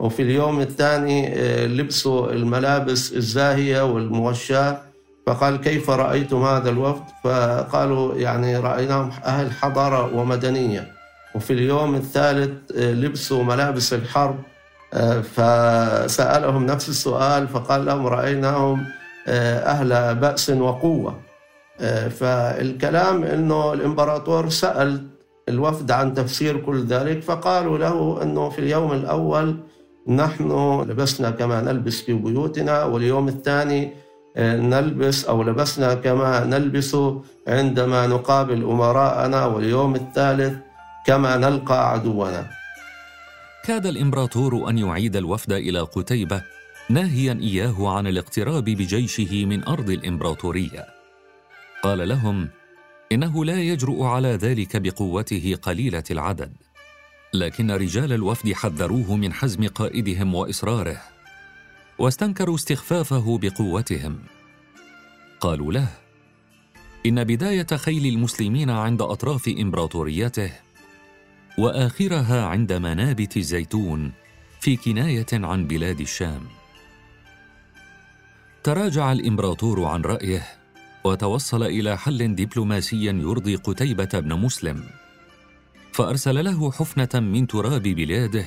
وفي 0.00 0.22
اليوم 0.22 0.60
الثاني 0.60 1.34
لبسوا 1.66 2.32
الملابس 2.32 3.12
الزاهية 3.12 3.82
والموشاه 3.92 4.78
فقال 5.26 5.60
كيف 5.60 5.90
رأيتم 5.90 6.42
هذا 6.42 6.70
الوفد؟ 6.70 7.02
فقالوا 7.24 8.14
يعني 8.14 8.56
رأيناهم 8.56 9.10
أهل 9.24 9.52
حضارة 9.52 10.16
ومدنية. 10.16 10.92
وفي 11.34 11.52
اليوم 11.52 11.94
الثالث 11.94 12.50
آه، 12.76 12.92
لبسوا 12.92 13.44
ملابس 13.44 13.92
الحرب. 13.92 14.38
آه، 14.94 15.20
فسألهم 15.20 16.66
نفس 16.66 16.88
السؤال 16.88 17.48
فقال 17.48 17.86
لهم 17.86 18.06
رأيناهم 18.06 18.84
آه، 19.28 19.58
أهل 19.58 20.14
بأس 20.14 20.50
وقوة. 20.50 21.23
فالكلام 22.10 23.24
أنه 23.24 23.72
الإمبراطور 23.72 24.48
سأل 24.48 25.06
الوفد 25.48 25.90
عن 25.90 26.14
تفسير 26.14 26.56
كل 26.60 26.84
ذلك 26.84 27.22
فقالوا 27.22 27.78
له 27.78 28.22
أنه 28.22 28.48
في 28.48 28.58
اليوم 28.58 28.92
الأول 28.92 29.56
نحن 30.08 30.80
لبسنا 30.88 31.30
كما 31.30 31.60
نلبس 31.60 32.00
في 32.02 32.12
بيوتنا 32.12 32.84
واليوم 32.84 33.28
الثاني 33.28 33.92
نلبس 34.38 35.24
أو 35.24 35.42
لبسنا 35.42 35.94
كما 35.94 36.44
نلبس 36.44 36.96
عندما 37.48 38.06
نقابل 38.06 38.64
أمراءنا 38.64 39.46
واليوم 39.46 39.94
الثالث 39.94 40.54
كما 41.06 41.36
نلقى 41.36 41.92
عدونا. 41.92 42.46
كاد 43.64 43.86
الإمبراطور 43.86 44.70
أن 44.70 44.78
يعيد 44.78 45.16
الوفد 45.16 45.52
إلى 45.52 45.80
قتيبة 45.80 46.42
ناهيا 46.90 47.38
إياه 47.42 47.88
عن 47.88 48.06
الاقتراب 48.06 48.64
بجيشه 48.64 49.44
من 49.44 49.64
أرض 49.68 49.90
الإمبراطورية. 49.90 50.93
قال 51.84 52.08
لهم 52.08 52.48
إنه 53.12 53.44
لا 53.44 53.62
يجرؤ 53.62 54.02
على 54.02 54.28
ذلك 54.28 54.76
بقوته 54.76 55.58
قليلة 55.62 56.04
العدد. 56.10 56.52
لكن 57.34 57.70
رجال 57.70 58.12
الوفد 58.12 58.52
حذروه 58.52 59.16
من 59.16 59.32
حزم 59.32 59.68
قائدهم 59.68 60.34
وإصراره 60.34 61.02
واستنكروا 61.98 62.54
استخفافه 62.54 63.38
بقوتهم. 63.38 64.18
قالوا 65.40 65.72
له 65.72 65.88
إن 67.06 67.24
بداية 67.24 67.66
خيل 67.76 68.06
المسلمين 68.06 68.70
عند 68.70 69.02
أطراف 69.02 69.48
إمبراطوريته 69.48 70.52
وآخرها 71.58 72.44
عند 72.44 72.72
منابت 72.72 73.36
الزيتون 73.36 74.12
في 74.60 74.76
كناية 74.76 75.26
عن 75.32 75.66
بلاد 75.66 76.00
الشام. 76.00 76.42
تراجع 78.62 79.12
الإمبراطور 79.12 79.84
عن 79.84 80.02
رأيه 80.02 80.63
وتوصل 81.04 81.62
إلى 81.62 81.98
حل 81.98 82.34
دبلوماسي 82.34 83.04
يرضي 83.04 83.56
قتيبة 83.56 84.08
بن 84.14 84.34
مسلم. 84.34 84.84
فأرسل 85.92 86.44
له 86.44 86.72
حفنة 86.72 87.20
من 87.20 87.46
تراب 87.46 87.82
بلاده 87.82 88.46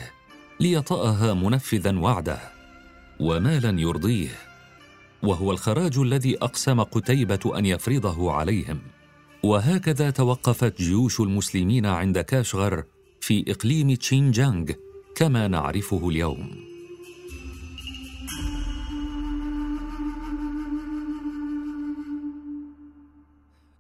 ليطأها 0.60 1.34
منفذا 1.34 2.00
وعده 2.00 2.40
ومالا 3.20 3.82
يرضيه 3.82 4.30
وهو 5.24 5.52
الخراج 5.52 5.98
الذي 5.98 6.38
أقسم 6.38 6.84
قتيبة 6.84 7.58
أن 7.58 7.66
يفرضه 7.66 8.32
عليهم. 8.32 8.80
وهكذا 9.44 10.10
توقفت 10.10 10.82
جيوش 10.82 11.20
المسلمين 11.20 11.86
عند 11.86 12.20
كاشغر 12.20 12.84
في 13.22 13.46
إقليم 13.48 13.96
تشينجانغ 13.96 14.72
كما 15.16 15.48
نعرفه 15.48 16.10
اليوم. 16.10 16.67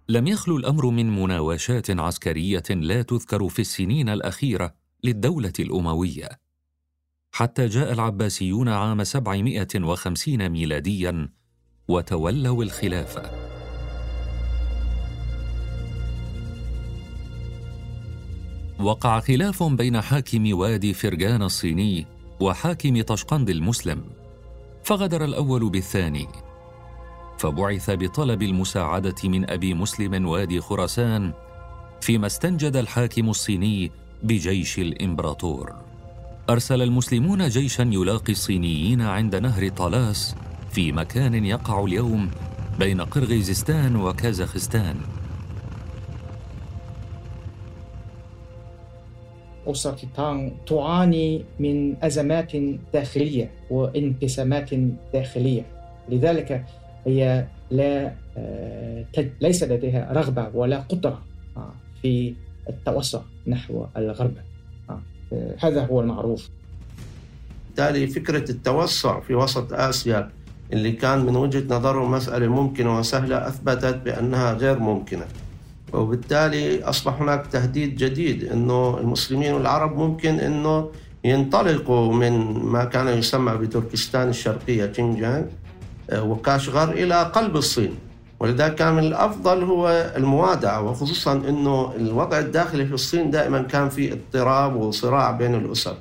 لم 0.09 0.27
يخلو 0.27 0.57
الأمر 0.57 0.89
من 0.89 1.15
مناوشات 1.15 1.89
عسكرية 1.89 2.63
لا 2.69 3.01
تذكر 3.01 3.49
في 3.49 3.59
السنين 3.59 4.09
الأخيرة 4.09 4.73
للدولة 5.03 5.53
الأموية. 5.59 6.29
حتى 7.31 7.67
جاء 7.67 7.93
العباسيون 7.93 8.69
عام 8.69 9.03
750 9.03 10.49
ميلاديا 10.49 11.29
وتولوا 11.87 12.63
الخلافة. 12.63 13.31
وقع 18.79 19.19
خلاف 19.19 19.63
بين 19.63 20.01
حاكم 20.01 20.53
وادي 20.53 20.93
فرغان 20.93 21.41
الصيني 21.41 22.05
وحاكم 22.39 23.01
طشقند 23.01 23.49
المسلم 23.49 24.03
فغدر 24.83 25.25
الأول 25.25 25.69
بالثاني. 25.69 26.47
فبعث 27.38 27.89
بطلب 27.89 28.41
المساعدة 28.41 29.15
من 29.24 29.50
أبي 29.50 29.74
مسلم 29.74 30.27
وادي 30.27 30.62
خراسان 30.62 31.32
فيما 32.01 32.27
استنجد 32.27 32.75
الحاكم 32.75 33.29
الصيني 33.29 33.91
بجيش 34.24 34.79
الإمبراطور. 34.79 35.75
أرسل 36.50 36.82
المسلمون 36.82 37.48
جيشا 37.48 37.82
يلاقي 37.82 38.34
الصينيين 38.34 39.01
عند 39.01 39.36
نهر 39.36 39.70
طالاس 39.70 40.36
في 40.72 40.91
مكان 40.91 41.46
يقع 41.46 41.84
اليوم 41.84 42.32
بين 42.79 43.01
قرغيزستان 43.01 43.96
وكازاخستان. 43.96 44.96
تانغ 50.15 50.50
تعاني 50.67 51.46
من 51.60 52.03
أزمات 52.03 52.51
داخلية 52.94 53.51
وانقسامات 53.70 54.70
داخلية. 55.13 55.65
لذلك 56.10 56.65
هي 57.07 57.47
لا 57.71 58.13
آه، 58.37 59.05
ليس 59.41 59.63
لديها 59.63 60.13
رغبة 60.13 60.49
ولا 60.53 60.79
قدرة 60.79 61.21
آه، 61.57 61.73
في 62.01 62.35
التوسع 62.69 63.21
نحو 63.47 63.85
الغرب 63.97 64.33
آه، 64.89 65.55
هذا 65.59 65.85
هو 65.85 66.01
المعروف. 66.01 66.49
بالتالي 67.67 68.07
فكرة 68.07 68.51
التوسع 68.51 69.19
في 69.19 69.35
وسط 69.35 69.73
آسيا 69.73 70.29
اللي 70.73 70.91
كان 70.91 71.25
من 71.25 71.35
وجهة 71.35 71.63
نظره 71.77 72.05
مسألة 72.05 72.47
ممكنة 72.47 72.99
وسهلة 72.99 73.47
أثبتت 73.47 73.95
بأنها 74.05 74.53
غير 74.53 74.79
ممكنة. 74.79 75.25
وبالتالي 75.93 76.83
أصبح 76.83 77.21
هناك 77.21 77.47
تهديد 77.47 77.95
جديد 77.95 78.43
أنه 78.43 78.97
المسلمين 78.97 79.53
والعرب 79.53 79.97
ممكن 79.97 80.39
أنه 80.39 80.91
ينطلقوا 81.23 82.13
من 82.13 82.31
ما 82.59 82.85
كان 82.85 83.07
يسمى 83.07 83.57
بتركستان 83.57 84.29
الشرقية 84.29 84.85
تشينجيانغ 84.85 85.37
آه، 85.37 85.45
وكاشغر 86.13 86.91
إلى 86.91 87.23
قلب 87.23 87.57
الصين 87.57 87.95
ولذلك 88.39 88.75
كان 88.75 88.93
من 88.93 89.03
الأفضل 89.03 89.63
هو 89.63 90.13
الموادعة 90.15 90.81
وخصوصا 90.81 91.33
إنه 91.33 91.93
الوضع 91.95 92.39
الداخلي 92.39 92.85
في 92.85 92.93
الصين 92.93 93.31
دائما 93.31 93.61
كان 93.61 93.89
في 93.89 94.13
اضطراب 94.13 94.75
وصراع 94.75 95.31
بين 95.31 95.55
الأسر. 95.55 95.97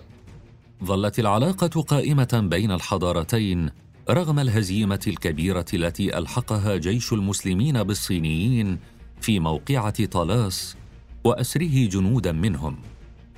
ظلت 0.84 1.18
العلاقة 1.18 1.82
قائمة 1.82 2.48
بين 2.50 2.70
الحضارتين 2.72 3.70
رغم 4.10 4.38
الهزيمة 4.38 5.00
الكبيرة 5.06 5.64
التي 5.74 6.18
ألحقها 6.18 6.76
جيش 6.76 7.12
المسلمين 7.12 7.82
بالصينيين 7.82 8.78
في 9.20 9.40
موقعة 9.40 10.04
طالاس 10.06 10.76
وأسره 11.24 11.86
جنودا 11.88 12.32
منهم. 12.32 12.76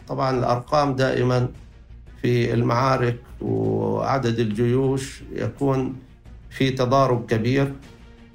طبعا 0.08 0.38
الأرقام 0.38 0.96
دائما 0.96 1.48
في 2.22 2.54
المعارك 2.54 3.18
وعدد 3.40 4.38
الجيوش 4.38 5.22
يكون 5.32 5.96
في 6.58 6.70
تضارب 6.70 7.26
كبير 7.26 7.74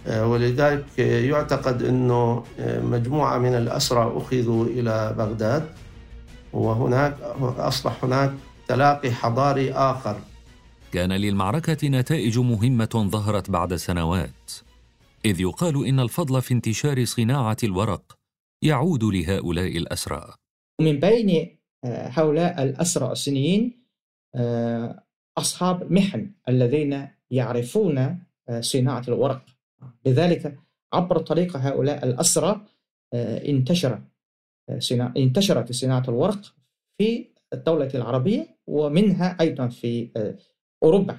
آه، 0.07 0.27
ولذلك 0.27 0.99
يعتقد 0.99 1.83
أنه 1.83 2.43
آه، 2.59 2.81
مجموعة 2.81 3.37
من 3.37 3.55
الأسرى 3.55 4.13
أخذوا 4.17 4.65
إلى 4.65 5.15
بغداد 5.17 5.69
وهناك 6.53 7.17
أصبح 7.57 8.03
هناك 8.03 8.33
تلاقي 8.67 9.11
حضاري 9.11 9.71
آخر. 9.73 10.15
كان 10.91 11.11
للمعركة 11.11 11.87
نتائج 11.87 12.39
مهمة 12.39 13.09
ظهرت 13.11 13.49
بعد 13.49 13.75
سنوات 13.75 14.51
إذ 15.25 15.41
يقال 15.41 15.85
إن 15.87 15.99
الفضل 15.99 16.41
في 16.41 16.53
انتشار 16.53 17.05
صناعة 17.05 17.57
الورق 17.63 18.17
يعود 18.61 19.03
لهؤلاء 19.03 19.77
الأسرى. 19.77 20.33
من 20.81 20.99
بين 20.99 21.57
آه، 21.85 22.07
هؤلاء 22.07 22.63
الأسرى 22.63 23.11
الصينيين 23.11 23.83
أصحاب 25.37 25.91
محن 25.91 26.31
الذين 26.49 27.07
يعرفون 27.33 28.19
صناعة 28.59 29.03
الورق. 29.07 29.45
لذلك 30.05 30.59
عبر 30.93 31.17
طريق 31.17 31.57
هؤلاء 31.57 32.05
الأسرى 32.05 32.65
آه، 33.13 33.45
انتشر 33.49 34.01
آه، 34.69 35.13
انتشرت 35.17 35.71
صناعة 35.71 36.03
الورق 36.07 36.55
في 36.97 37.25
الدولة 37.53 37.91
العربية 37.95 38.57
ومنها 38.67 39.37
أيضا 39.41 39.67
في 39.67 40.09
آه، 40.17 40.35
أوروبا. 40.83 41.17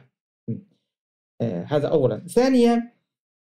هذا 1.42 1.88
أولا. 1.88 2.18
ثانيا 2.18 2.92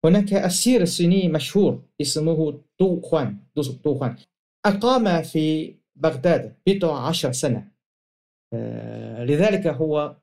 هناك 0.04 0.32
أسير 0.32 0.84
صيني 0.84 1.28
مشهور 1.28 1.82
اسمه 2.00 2.60
دو 2.80 3.00
خوان 3.00 3.38
دو 3.56 3.94
خوان 3.94 4.16
أقام 4.66 5.22
في 5.22 5.74
بغداد 5.96 6.56
بضع 6.66 7.06
عشر 7.08 7.32
سنة. 7.32 7.70
لذلك 9.24 9.66
هو 9.66 10.16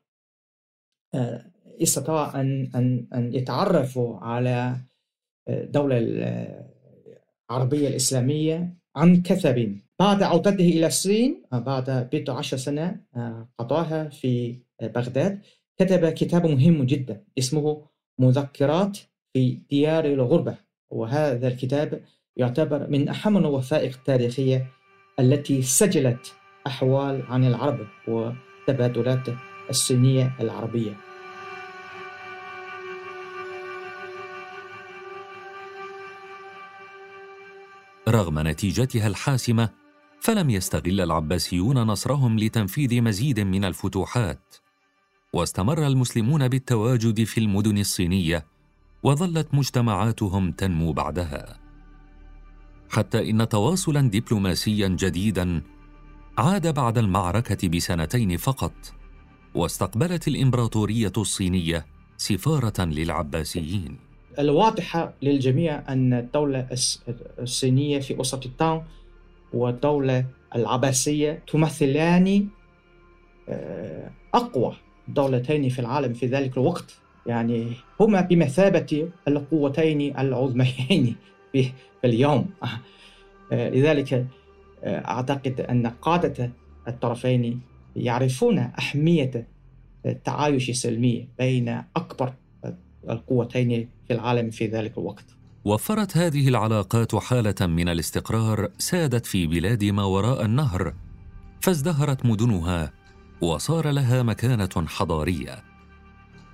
استطاع 1.81 2.41
أن 2.41 2.71
أن 2.75 3.07
أن 3.13 3.33
يتعرفوا 3.33 4.17
على 4.17 4.77
الدولة 5.49 5.97
العربية 7.49 7.87
الإسلامية 7.87 8.73
عن 8.95 9.21
كثب. 9.21 9.77
بعد 9.99 10.23
عودته 10.23 10.69
إلى 10.69 10.87
الصين 10.87 11.43
بعد 11.51 12.09
بضع 12.13 12.37
عشر 12.37 12.57
سنة 12.57 13.01
قضاها 13.57 14.09
في 14.09 14.57
بغداد 14.81 15.39
كتب 15.79 16.09
كتاب 16.09 16.45
مهم 16.45 16.83
جدا 16.83 17.23
اسمه 17.37 17.85
مذكرات 18.19 18.97
في 19.33 19.59
ديار 19.69 20.05
الغربة. 20.05 20.55
وهذا 20.91 21.47
الكتاب 21.47 22.01
يعتبر 22.37 22.89
من 22.89 23.09
أهم 23.09 23.37
الوثائق 23.37 23.95
التاريخية 23.95 24.67
التي 25.19 25.61
سجلت 25.61 26.33
أحوال 26.67 27.21
عن 27.21 27.45
العرب 27.45 27.87
وتبادلات 28.07 29.27
الصينية 29.69 30.35
العربية. 30.39 30.97
رغم 38.07 38.47
نتيجتها 38.47 39.07
الحاسمة 39.07 39.69
فلم 40.19 40.49
يستغل 40.49 41.01
العباسيون 41.01 41.77
نصرهم 41.77 42.39
لتنفيذ 42.39 43.01
مزيد 43.01 43.39
من 43.39 43.65
الفتوحات. 43.65 44.55
واستمر 45.33 45.87
المسلمون 45.87 46.47
بالتواجد 46.47 47.23
في 47.23 47.39
المدن 47.39 47.77
الصينية 47.77 48.45
وظلت 49.03 49.47
مجتمعاتهم 49.53 50.51
تنمو 50.51 50.93
بعدها. 50.93 51.59
حتى 52.89 53.29
إن 53.29 53.49
تواصلا 53.49 54.09
دبلوماسيا 54.09 54.87
جديدا 54.87 55.61
عاد 56.37 56.73
بعد 56.73 56.97
المعركة 56.97 57.67
بسنتين 57.67 58.37
فقط 58.37 58.93
واستقبلت 59.55 60.27
الإمبراطورية 60.27 61.13
الصينية 61.17 61.85
سفارة 62.17 62.85
للعباسيين. 62.85 64.14
الواضحة 64.39 65.13
للجميع 65.21 65.83
أن 65.89 66.13
الدولة 66.13 66.67
الصينية 67.39 67.99
في 67.99 68.13
وسط 68.13 68.45
التاون 68.45 68.83
والدولة 69.53 70.25
العباسية 70.55 71.43
تمثلان 71.47 72.47
آه، 73.49 74.11
أقوى 74.33 74.75
دولتين 75.07 75.69
في 75.69 75.79
العالم 75.79 76.13
في 76.13 76.25
ذلك 76.25 76.57
الوقت. 76.57 76.99
يعني 77.25 77.71
هما 77.99 78.21
بمثابة 78.21 79.09
القوتين 79.27 80.19
العظميين 80.19 81.15
في 81.51 81.71
اليوم. 82.05 82.49
آه، 83.51 83.69
لذلك 83.69 84.13
آه، 84.83 85.07
أعتقد 85.07 85.61
أن 85.61 85.87
قادة 85.87 86.51
الطرفين 86.87 87.61
يعرفون 87.95 88.57
أهمية 88.59 89.47
التعايش 90.05 90.69
السلمي 90.69 91.27
بين 91.39 91.81
أكبر 91.95 92.33
القوتين 93.09 93.89
في 94.07 94.13
العالم 94.13 94.49
في 94.49 94.67
ذلك 94.67 94.97
الوقت. 94.97 95.25
وفرت 95.65 96.17
هذه 96.17 96.47
العلاقات 96.47 97.15
حالة 97.15 97.55
من 97.67 97.89
الاستقرار 97.89 98.69
سادت 98.77 99.25
في 99.25 99.47
بلاد 99.47 99.83
ما 99.83 100.03
وراء 100.03 100.45
النهر 100.45 100.93
فازدهرت 101.61 102.25
مدنها 102.25 102.91
وصار 103.41 103.89
لها 103.91 104.23
مكانة 104.23 104.87
حضارية. 104.87 105.63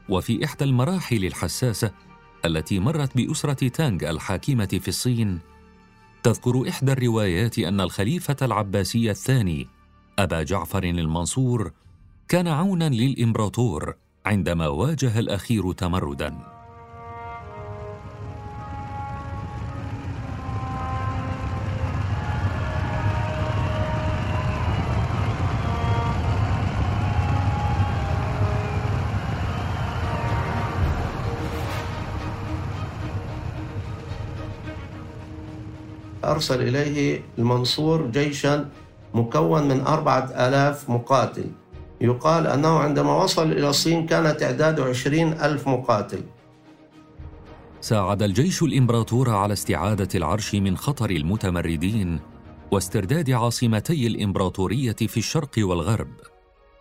وفي 0.10 0.46
إحدى 0.46 0.64
المراحل 0.64 1.26
الحساسة 1.26 1.92
التي 2.46 2.80
مرت 2.80 3.18
بأسرة 3.18 3.68
تانغ 3.68 4.10
الحاكمة 4.10 4.66
في 4.66 4.88
الصين 4.88 5.40
تذكر 6.24 6.70
إحدى 6.70 6.92
الروايات 6.92 7.60
أن 7.60 7.82
الخليفة 7.82 8.36
العباسي 8.42 9.12
الثاني 9.12 9.68
أبا 10.20 10.44
جعفر 10.44 10.84
المنصور 10.84 11.72
كان 12.28 12.48
عونا 12.48 12.90
للإمبراطور 12.90 13.96
عندما 14.25 14.67
واجه 14.67 15.19
الأخير 15.19 15.71
تمردا. 15.71 16.34
أرسل 36.23 36.62
إليه 36.62 37.21
المنصور 37.38 38.07
جيشا 38.07 38.69
مكون 39.13 39.67
من 39.67 39.81
أربعة 39.81 40.31
آلاف 40.47 40.89
مقاتل. 40.89 41.61
يقال 42.02 42.48
أنه 42.48 42.80
عندما 42.80 43.24
وصل 43.24 43.52
إلى 43.52 43.70
الصين 43.70 44.06
كان 44.06 44.38
تعداده 44.38 44.84
عشرين 44.84 45.34
ألف 45.34 45.68
مقاتل. 45.68 46.24
ساعد 47.82 48.24
الجيش 48.24 48.64
الإمبراطور 48.64 49.30
على 49.30 49.54
استعادة 49.54 50.08
العرش 50.16 50.56
من 50.56 50.78
خطر 50.78 51.10
المتمردين 51.10 52.20
واسترداد 52.72 53.30
عاصمتي 53.30 54.08
الإمبراطورية 54.08 54.96
في 54.96 55.18
الشرق 55.18 55.52
والغرب. 55.58 56.08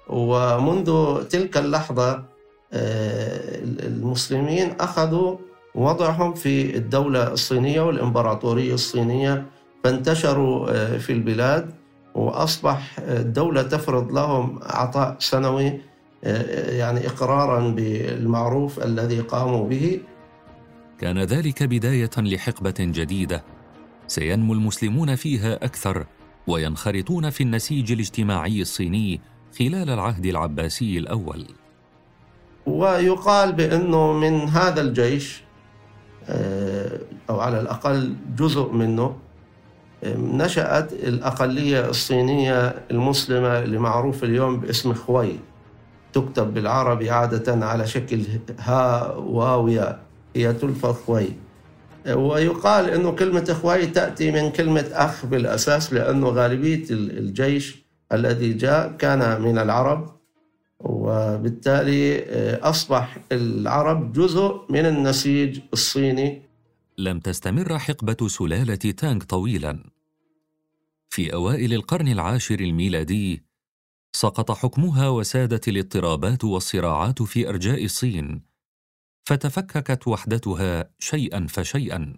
ومنذ 0.08 1.22
تلك 1.24 1.56
اللحظة 1.56 2.24
آه، 2.72 3.62
المسلمين 3.62 4.72
أخذوا 4.80 5.36
وضعهم 5.74 6.34
في 6.34 6.76
الدولة 6.76 7.32
الصينية 7.32 7.80
والإمبراطورية 7.80 8.74
الصينية 8.74 9.46
فانتشروا 9.84 10.70
آه، 10.70 10.98
في 10.98 11.12
البلاد. 11.12 11.79
وأصبح 12.14 12.98
الدولة 12.98 13.62
تفرض 13.62 14.12
لهم 14.12 14.58
عطاء 14.62 15.16
سنوي 15.18 15.80
يعني 16.78 17.06
إقرارا 17.06 17.70
بالمعروف 17.70 18.84
الذي 18.84 19.20
قاموا 19.20 19.68
به. 19.68 20.00
كان 20.98 21.18
ذلك 21.18 21.62
بداية 21.62 22.10
لحقبة 22.18 22.74
جديدة 22.80 23.44
سينمو 24.06 24.52
المسلمون 24.52 25.14
فيها 25.14 25.64
أكثر 25.64 26.06
وينخرطون 26.46 27.30
في 27.30 27.42
النسيج 27.42 27.92
الاجتماعي 27.92 28.62
الصيني 28.62 29.20
خلال 29.58 29.90
العهد 29.90 30.26
العباسي 30.26 30.98
الأول. 30.98 31.46
ويقال 32.66 33.52
بأنه 33.52 34.12
من 34.12 34.48
هذا 34.48 34.80
الجيش 34.80 35.42
أو 37.30 37.40
على 37.40 37.60
الأقل 37.60 38.16
جزء 38.36 38.72
منه 38.72 39.16
نشأت 40.04 40.92
الأقلية 40.92 41.88
الصينية 41.88 42.74
المسلمة 42.90 43.58
اللي 43.58 43.78
معروف 43.78 44.24
اليوم 44.24 44.60
باسم 44.60 44.92
خوي. 44.94 45.38
تكتب 46.12 46.54
بالعربي 46.54 47.10
عادة 47.10 47.66
على 47.66 47.86
شكل 47.86 48.22
ها 48.58 49.14
واو 49.14 49.68
يا. 49.68 49.98
هي 50.36 50.52
تلفظ 50.52 50.96
خوي. 51.06 51.28
ويقال 52.08 52.90
أنه 52.90 53.12
كلمة 53.12 53.44
خوي 53.62 53.86
تأتي 53.86 54.30
من 54.30 54.50
كلمة 54.50 54.84
أخ 54.92 55.26
بالأساس 55.26 55.92
لأنه 55.92 56.28
غالبية 56.28 56.84
الجيش 56.90 57.84
الذي 58.12 58.52
جاء 58.52 58.92
كان 58.98 59.40
من 59.40 59.58
العرب. 59.58 60.20
وبالتالي 60.80 62.24
أصبح 62.62 63.18
العرب 63.32 64.12
جزء 64.12 64.60
من 64.70 64.86
النسيج 64.86 65.60
الصيني. 65.72 66.49
لم 67.04 67.20
تستمر 67.20 67.78
حقبة 67.78 68.28
سلالة 68.28 68.74
تانغ 68.74 69.24
طويلا. 69.24 69.90
في 71.10 71.34
أوائل 71.34 71.74
القرن 71.74 72.08
العاشر 72.08 72.60
الميلادي 72.60 73.44
سقط 74.12 74.50
حكمها 74.52 75.08
وسادت 75.08 75.68
الاضطرابات 75.68 76.44
والصراعات 76.44 77.22
في 77.22 77.48
أرجاء 77.48 77.84
الصين 77.84 78.42
فتفككت 79.24 80.08
وحدتها 80.08 80.90
شيئا 80.98 81.46
فشيئا. 81.46 82.16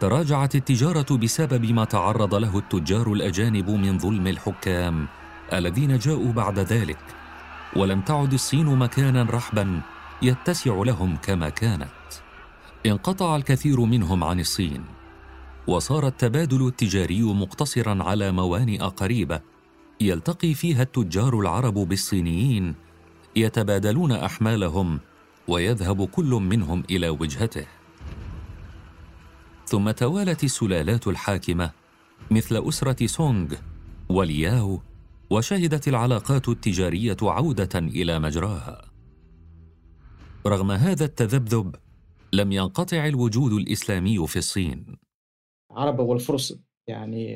تراجعت 0.00 0.54
التجارة 0.54 1.16
بسبب 1.16 1.64
ما 1.64 1.84
تعرض 1.84 2.34
له 2.34 2.58
التجار 2.58 3.12
الأجانب 3.12 3.70
من 3.70 3.98
ظلم 3.98 4.26
الحكام 4.26 5.08
الذين 5.52 5.98
جاءوا 5.98 6.32
بعد 6.32 6.58
ذلك 6.58 6.98
ولم 7.76 8.00
تعد 8.00 8.32
الصين 8.32 8.66
مكانا 8.66 9.22
رحبا 9.22 9.82
يتسع 10.22 10.82
لهم 10.82 11.16
كما 11.16 11.48
كانت. 11.48 11.90
انقطع 12.86 13.36
الكثير 13.36 13.80
منهم 13.80 14.24
عن 14.24 14.40
الصين 14.40 14.84
وصار 15.66 16.06
التبادل 16.06 16.66
التجاري 16.66 17.22
مقتصرا 17.22 18.02
على 18.02 18.32
موانئ 18.32 18.78
قريبة 18.78 19.40
يلتقي 20.00 20.54
فيها 20.54 20.82
التجار 20.82 21.40
العرب 21.40 21.74
بالصينيين 21.74 22.74
يتبادلون 23.36 24.12
أحمالهم 24.12 25.00
ويذهب 25.48 26.04
كل 26.08 26.30
منهم 26.30 26.82
إلى 26.90 27.08
وجهته. 27.08 27.66
ثم 29.66 29.90
توالت 29.90 30.44
السلالات 30.44 31.06
الحاكمة 31.06 31.70
مثل 32.30 32.68
أسرة 32.68 33.06
سونغ 33.06 33.54
ولياو 34.08 34.80
وشهدت 35.30 35.88
العلاقات 35.88 36.48
التجارية 36.48 37.16
عودة 37.22 37.78
إلى 37.78 38.18
مجراها. 38.18 38.85
رغم 40.46 40.70
هذا 40.70 41.04
التذبذب 41.04 41.76
لم 42.32 42.52
ينقطع 42.52 43.06
الوجود 43.06 43.52
الإسلامي 43.52 44.26
في 44.26 44.36
الصين. 44.36 44.86
العرب 45.70 45.98
والفرس 45.98 46.60
يعني 46.86 47.30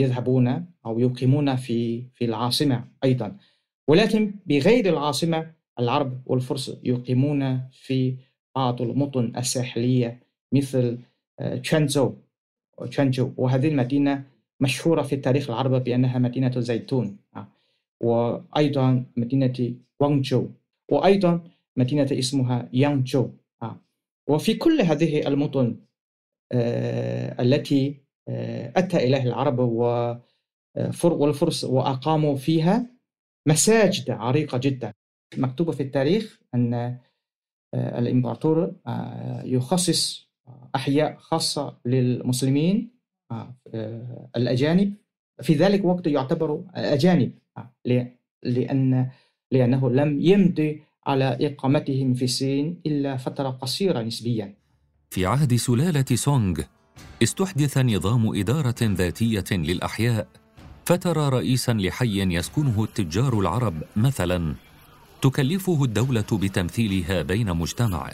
يذهبون 0.00 0.66
أو 0.86 0.98
يقيمون 0.98 1.56
في 1.56 2.02
في 2.14 2.24
العاصمة 2.24 2.84
أيضا. 3.04 3.36
ولكن 3.88 4.34
بغير 4.46 4.88
العاصمة 4.88 5.50
العرب 5.78 6.22
والفرس 6.26 6.76
يقيمون 6.82 7.68
في 7.72 8.16
بعض 8.56 8.82
المدن 8.82 9.32
الساحلية 9.36 10.22
مثل 10.52 10.98
تشانزو. 11.62 12.14
تشانزو 12.90 13.30
وهذه 13.36 13.68
المدينة 13.68 14.24
مشهورة 14.60 15.02
في 15.02 15.14
التاريخ 15.14 15.50
العربي 15.50 15.78
بأنها 15.78 16.18
مدينة 16.18 16.60
زيتون. 16.60 17.16
آه. 17.36 17.48
وأيضا 18.00 19.04
مدينة 19.16 19.74
وانجو 20.00 20.48
وأيضا 20.90 21.40
مدينة 21.76 22.08
اسمها 22.12 22.68
يانجو. 22.72 23.30
آه. 23.62 23.80
وفي 24.28 24.54
كل 24.54 24.80
هذه 24.80 25.28
المدن 25.28 25.80
آه، 26.52 27.42
التي 27.42 28.04
أتى 28.76 28.96
إليها 28.96 29.22
العرب 29.22 29.58
والفرس 31.04 31.64
وأقاموا 31.64 32.36
فيها 32.36 32.90
مساجد 33.48 34.10
عريقة 34.10 34.58
جدا. 34.58 34.92
مكتوب 35.36 35.70
في 35.70 35.82
التاريخ 35.82 36.40
أن 36.54 36.98
الإمبراطور 37.74 38.74
يخصص 39.44 40.24
أحياء 40.74 41.16
خاصة 41.16 41.76
للمسلمين 41.84 42.90
آه، 43.30 43.54
آه، 43.74 44.30
الأجانب. 44.36 44.94
في 45.42 45.54
ذلك 45.54 45.80
الوقت 45.80 46.06
يعتبروا 46.06 46.62
أجانب 46.74 47.32
آه، 47.56 47.74
لأن 48.44 49.10
لأنه 49.52 49.90
لم 49.90 50.20
يمضي 50.20 50.82
على 51.06 51.38
إقامتهم 51.40 52.14
في 52.14 52.24
الصين 52.24 52.80
إلا 52.86 53.16
فترة 53.16 53.50
قصيرة 53.50 54.02
نسبيا. 54.02 54.54
في 55.10 55.26
عهد 55.26 55.54
سلالة 55.54 56.04
سونغ 56.14 56.60
استحدث 57.22 57.78
نظام 57.78 58.38
إدارة 58.38 58.74
ذاتية 58.82 59.44
للأحياء 59.50 60.28
فترى 60.84 61.28
رئيسا 61.28 61.72
لحي 61.72 62.34
يسكنه 62.34 62.84
التجار 62.84 63.40
العرب 63.40 63.82
مثلا 63.96 64.54
تكلفه 65.22 65.84
الدولة 65.84 66.26
بتمثيلها 66.32 67.22
بين 67.22 67.52
مجتمعه 67.52 68.12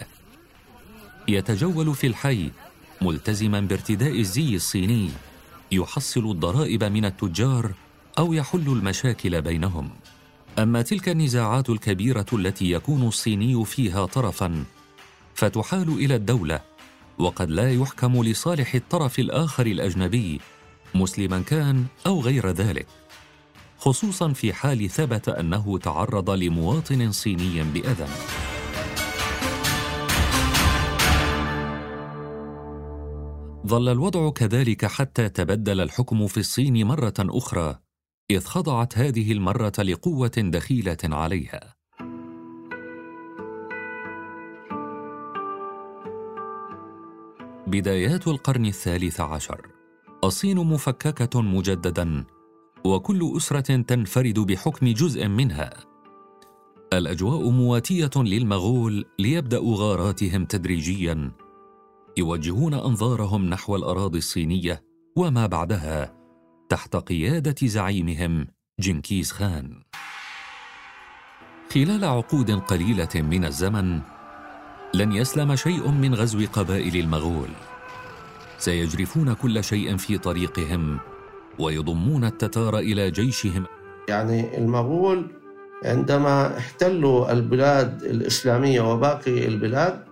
يتجول 1.28 1.94
في 1.94 2.06
الحي 2.06 2.50
ملتزما 3.02 3.60
بارتداء 3.60 4.20
الزي 4.20 4.54
الصيني 4.56 5.10
يحصل 5.72 6.30
الضرائب 6.30 6.84
من 6.84 7.04
التجار 7.04 7.72
أو 8.18 8.32
يحل 8.32 8.68
المشاكل 8.68 9.42
بينهم. 9.42 9.90
أما 10.58 10.82
تلك 10.82 11.08
النزاعات 11.08 11.70
الكبيرة 11.70 12.26
التي 12.32 12.70
يكون 12.70 13.02
الصيني 13.08 13.64
فيها 13.64 14.06
طرفا 14.06 14.64
فتحال 15.34 15.88
إلى 15.88 16.14
الدولة 16.14 16.60
وقد 17.18 17.50
لا 17.50 17.72
يحكم 17.72 18.22
لصالح 18.24 18.74
الطرف 18.74 19.18
الآخر 19.18 19.66
الأجنبي 19.66 20.40
مسلما 20.94 21.40
كان 21.40 21.84
أو 22.06 22.20
غير 22.20 22.50
ذلك. 22.50 22.86
خصوصا 23.78 24.32
في 24.32 24.52
حال 24.52 24.90
ثبت 24.90 25.28
أنه 25.28 25.78
تعرض 25.78 26.30
لمواطن 26.30 27.12
صيني 27.12 27.62
باذى 27.62 28.06
ظل 33.66 33.88
الوضع 33.88 34.30
كذلك 34.30 34.86
حتى 34.86 35.28
تبدل 35.28 35.80
الحكم 35.80 36.26
في 36.26 36.40
الصين 36.40 36.86
مرة 36.86 37.14
أخرى. 37.18 37.89
إذ 38.30 38.44
خضعت 38.44 38.98
هذه 38.98 39.32
المرة 39.32 39.72
لقوة 39.78 40.32
دخيلة 40.36 40.98
عليها. 41.04 41.74
بدايات 47.66 48.28
القرن 48.28 48.66
الثالث 48.66 49.20
عشر. 49.20 49.66
الصين 50.24 50.56
مفككة 50.56 51.42
مجددا 51.42 52.24
وكل 52.84 53.32
أسرة 53.36 53.76
تنفرد 53.82 54.38
بحكم 54.38 54.88
جزء 54.88 55.28
منها. 55.28 55.70
الأجواء 56.92 57.50
مواتية 57.50 58.10
للمغول 58.16 59.04
ليبداوا 59.18 59.76
غاراتهم 59.76 60.44
تدريجيا 60.44 61.32
يوجهون 62.18 62.74
أنظارهم 62.74 63.44
نحو 63.44 63.76
الأراضي 63.76 64.18
الصينية 64.18 64.82
وما 65.16 65.46
بعدها. 65.46 66.19
تحت 66.70 66.96
قيادة 66.96 67.54
زعيمهم 67.62 68.46
جنكيز 68.80 69.32
خان. 69.32 69.82
خلال 71.74 72.04
عقود 72.04 72.50
قليلة 72.50 73.08
من 73.14 73.44
الزمن 73.44 74.00
لن 74.94 75.12
يسلم 75.12 75.56
شيء 75.56 75.90
من 75.90 76.14
غزو 76.14 76.46
قبائل 76.52 76.96
المغول. 76.96 77.48
سيجرفون 78.58 79.32
كل 79.32 79.64
شيء 79.64 79.96
في 79.96 80.18
طريقهم 80.18 80.98
ويضمون 81.58 82.24
التتار 82.24 82.78
إلى 82.78 83.10
جيشهم. 83.10 83.66
يعني 84.08 84.58
المغول 84.58 85.26
عندما 85.84 86.58
احتلوا 86.58 87.32
البلاد 87.32 88.02
الإسلامية 88.02 88.80
وباقي 88.80 89.46
البلاد 89.46 90.04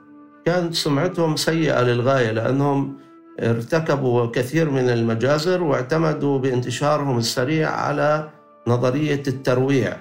كانت 0.46 0.74
سمعتهم 0.74 1.36
سيئة 1.36 1.82
للغاية 1.82 2.30
لأنهم 2.30 3.07
ارتكبوا 3.40 4.26
كثير 4.26 4.70
من 4.70 4.88
المجازر 4.90 5.62
واعتمدوا 5.62 6.38
بانتشارهم 6.38 7.18
السريع 7.18 7.70
على 7.70 8.30
نظرية 8.66 9.22
الترويع. 9.28 9.96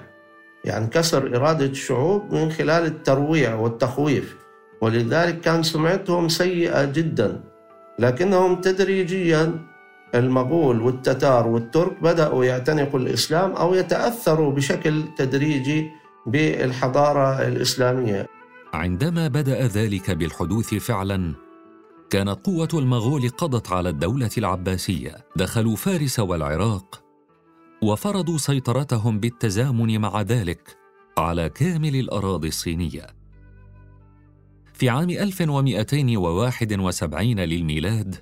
يعني 0.64 0.86
كسر 0.86 1.36
إرادة 1.36 1.66
الشعوب 1.66 2.34
من 2.34 2.50
خلال 2.52 2.86
الترويع 2.86 3.54
والتخويف. 3.54 4.36
ولذلك 4.80 5.40
كان 5.40 5.62
سمعتهم 5.62 6.28
سيئة 6.28 6.84
جدا. 6.84 7.40
لكنهم 7.98 8.60
تدريجيا 8.60 9.52
المغول 10.14 10.80
والتتار 10.80 11.46
والترك 11.46 12.02
بدأوا 12.02 12.44
يعتنقوا 12.44 13.00
الإسلام 13.00 13.52
أو 13.52 13.74
يتأثروا 13.74 14.52
بشكل 14.52 15.04
تدريجي 15.16 15.90
بالحضارة 16.26 17.48
الإسلامية. 17.48 18.26
عندما 18.72 19.28
بدأ 19.28 19.66
ذلك 19.66 20.10
بالحدوث 20.10 20.74
فعلا 20.74 21.47
كانت 22.10 22.46
قوة 22.46 22.68
المغول 22.74 23.28
قضت 23.28 23.72
على 23.72 23.88
الدولة 23.88 24.30
العباسية 24.38 25.16
دخلوا 25.36 25.76
فارس 25.76 26.20
والعراق 26.20 27.04
وفرضوا 27.82 28.38
سيطرتهم 28.38 29.20
بالتزامن 29.20 30.00
مع 30.00 30.22
ذلك 30.22 30.76
على 31.18 31.48
كامل 31.48 31.96
الأراضي 31.96 32.48
الصينية. 32.48 33.06
في 34.72 34.88
عام 34.88 35.10
1271 35.10 37.40
للميلاد 37.40 38.14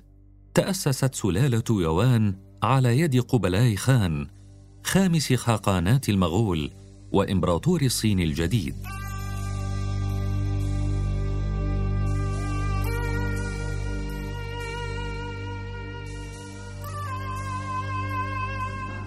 تأسست 0.53 1.15
سلالة 1.15 1.63
يوان 1.69 2.35
على 2.63 2.99
يد 2.99 3.21
قبلاي 3.21 3.75
خان 3.75 4.27
خامس 4.83 5.33
خاقانات 5.33 6.09
المغول 6.09 6.71
وإمبراطور 7.11 7.81
الصين 7.81 8.19
الجديد. 8.19 8.75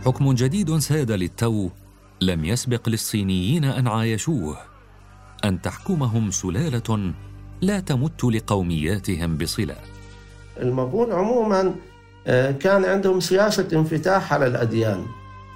حكم 0.04 0.32
جديد 0.32 0.78
ساد 0.78 1.12
للتو 1.12 1.68
لم 2.20 2.44
يسبق 2.44 2.88
للصينيين 2.88 3.64
أن 3.64 3.88
عايشوه 3.88 4.58
أن 5.44 5.62
تحكمهم 5.62 6.30
سلالة 6.30 7.12
لا 7.60 7.80
تمت 7.80 8.24
لقومياتهم 8.24 9.36
بصلة. 9.36 9.76
المغول 10.60 11.12
عموما 11.12 11.74
آه، 12.26 12.50
كان 12.50 12.84
عندهم 12.84 13.20
سياسة 13.20 13.68
انفتاح 13.72 14.32
على 14.32 14.46
الأديان 14.46 15.04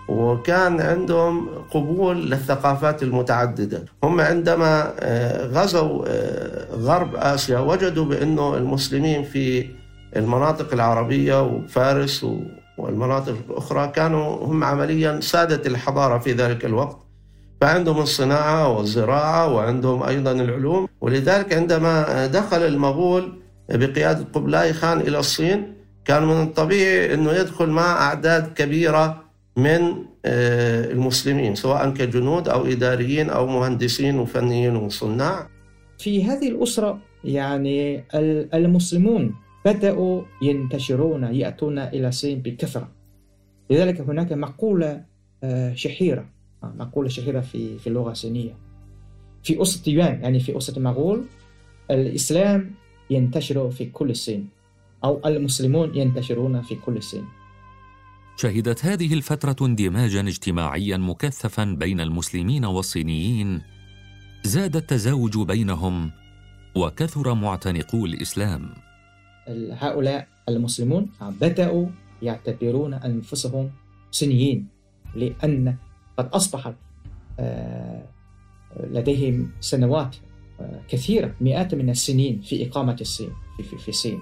وكان 0.08 0.80
عندهم 0.80 1.48
قبول 1.70 2.30
للثقافات 2.30 3.02
المتعددة. 3.02 3.84
هم 4.02 4.20
عندما 4.20 4.94
آه، 4.98 5.46
غزوا 5.46 6.04
آه، 6.06 6.74
غرب 6.74 7.16
آسيا 7.16 7.58
وجدوا 7.58 8.04
بأنه 8.04 8.56
المسلمين 8.56 9.24
في 9.24 9.66
المناطق 10.16 10.72
العربية 10.72 11.42
وفارس 11.42 12.26
والمناطق 12.78 13.36
الأخرى 13.50 13.88
كانوا 13.88 14.46
هم 14.46 14.64
عمليا 14.64 15.20
ساده 15.20 15.66
الحضارة 15.66 16.18
في 16.18 16.32
ذلك 16.32 16.64
الوقت. 16.64 16.98
فعندهم 17.60 18.02
الصناعة 18.02 18.68
والزراعة 18.68 19.54
وعندهم 19.54 20.02
أيضا 20.02 20.32
العلوم. 20.32 20.88
ولذلك 21.00 21.54
عندما 21.54 22.26
دخل 22.26 22.62
المغول 22.62 23.32
بقيادة 23.68 24.24
قبلاي 24.32 24.72
خان 24.72 25.00
إلى 25.00 25.18
الصين 25.18 25.74
كان 26.04 26.22
من 26.24 26.42
الطبيعي 26.42 27.14
إنه 27.14 27.32
يدخل 27.32 27.70
مع 27.70 27.92
أعداد 28.06 28.52
كبيرة 28.52 29.24
من 29.56 29.80
آه، 30.24 30.92
المسلمين 30.92 31.54
سواء 31.54 31.90
كجنود 31.90 32.48
أو 32.48 32.66
إداريين 32.66 33.30
أو 33.30 33.46
مهندسين 33.46 34.18
وفنيين 34.18 34.76
وصناع. 34.76 35.48
في 35.98 36.24
هذه 36.24 36.48
الأسرة 36.48 36.98
يعني 37.24 38.04
المسلمون 38.54 39.34
بدأوا 39.64 40.22
ينتشرون 40.42 41.24
يأتون 41.24 41.78
إلى 41.78 42.08
الصين 42.08 42.42
بكثرة 42.42 42.88
لذلك 43.70 44.00
هناك 44.00 44.32
مقولة 44.32 45.04
آه، 45.44 45.74
شهيرة 45.74 46.28
آه، 46.64 46.74
مقولة 46.78 47.08
شهيرة 47.08 47.40
في 47.40 47.78
في 47.78 47.86
اللغة 47.86 48.10
الصينية. 48.10 48.56
في 49.42 49.62
أسرة 49.62 49.90
يوان 49.90 50.22
يعني 50.22 50.40
في 50.40 50.56
أسرة 50.56 50.78
المغول 50.78 51.24
الإسلام 51.90 52.70
ينتشر 53.10 53.70
في 53.70 53.86
كل 53.86 54.10
الصين 54.10 54.48
أو 55.04 55.20
المسلمون 55.26 55.96
ينتشرون 55.96 56.62
في 56.62 56.74
كل 56.74 56.96
الصين. 56.96 57.24
شهدت 58.36 58.84
هذه 58.84 59.14
الفترة 59.14 59.56
اندماجا 59.66 60.20
اجتماعيا 60.20 60.96
مكثفا 60.96 61.64
بين 61.64 62.00
المسلمين 62.00 62.64
والصينيين. 62.64 63.62
زاد 64.42 64.76
التزاوج 64.76 65.38
بينهم 65.38 66.10
وكثر 66.76 67.34
معتنقو 67.34 68.06
الإسلام. 68.06 68.83
هؤلاء 69.70 70.28
المسلمون 70.48 71.10
بدأوا 71.40 71.86
يعتبرون 72.22 72.94
أنفسهم 72.94 73.70
صينيين 74.10 74.68
لأن 75.14 75.76
قد 76.16 76.28
أصبحت 76.28 76.74
آه، 77.40 78.04
لديهم 78.80 79.50
سنوات 79.60 80.16
آه، 80.60 80.80
كثيرة 80.88 81.34
مئات 81.40 81.74
من 81.74 81.90
السنين 81.90 82.40
في 82.40 82.68
إقامة 82.68 82.96
الصين 83.00 83.30
في, 83.56 83.62
في, 83.62 83.78
في 83.78 83.88
الصين. 83.88 84.18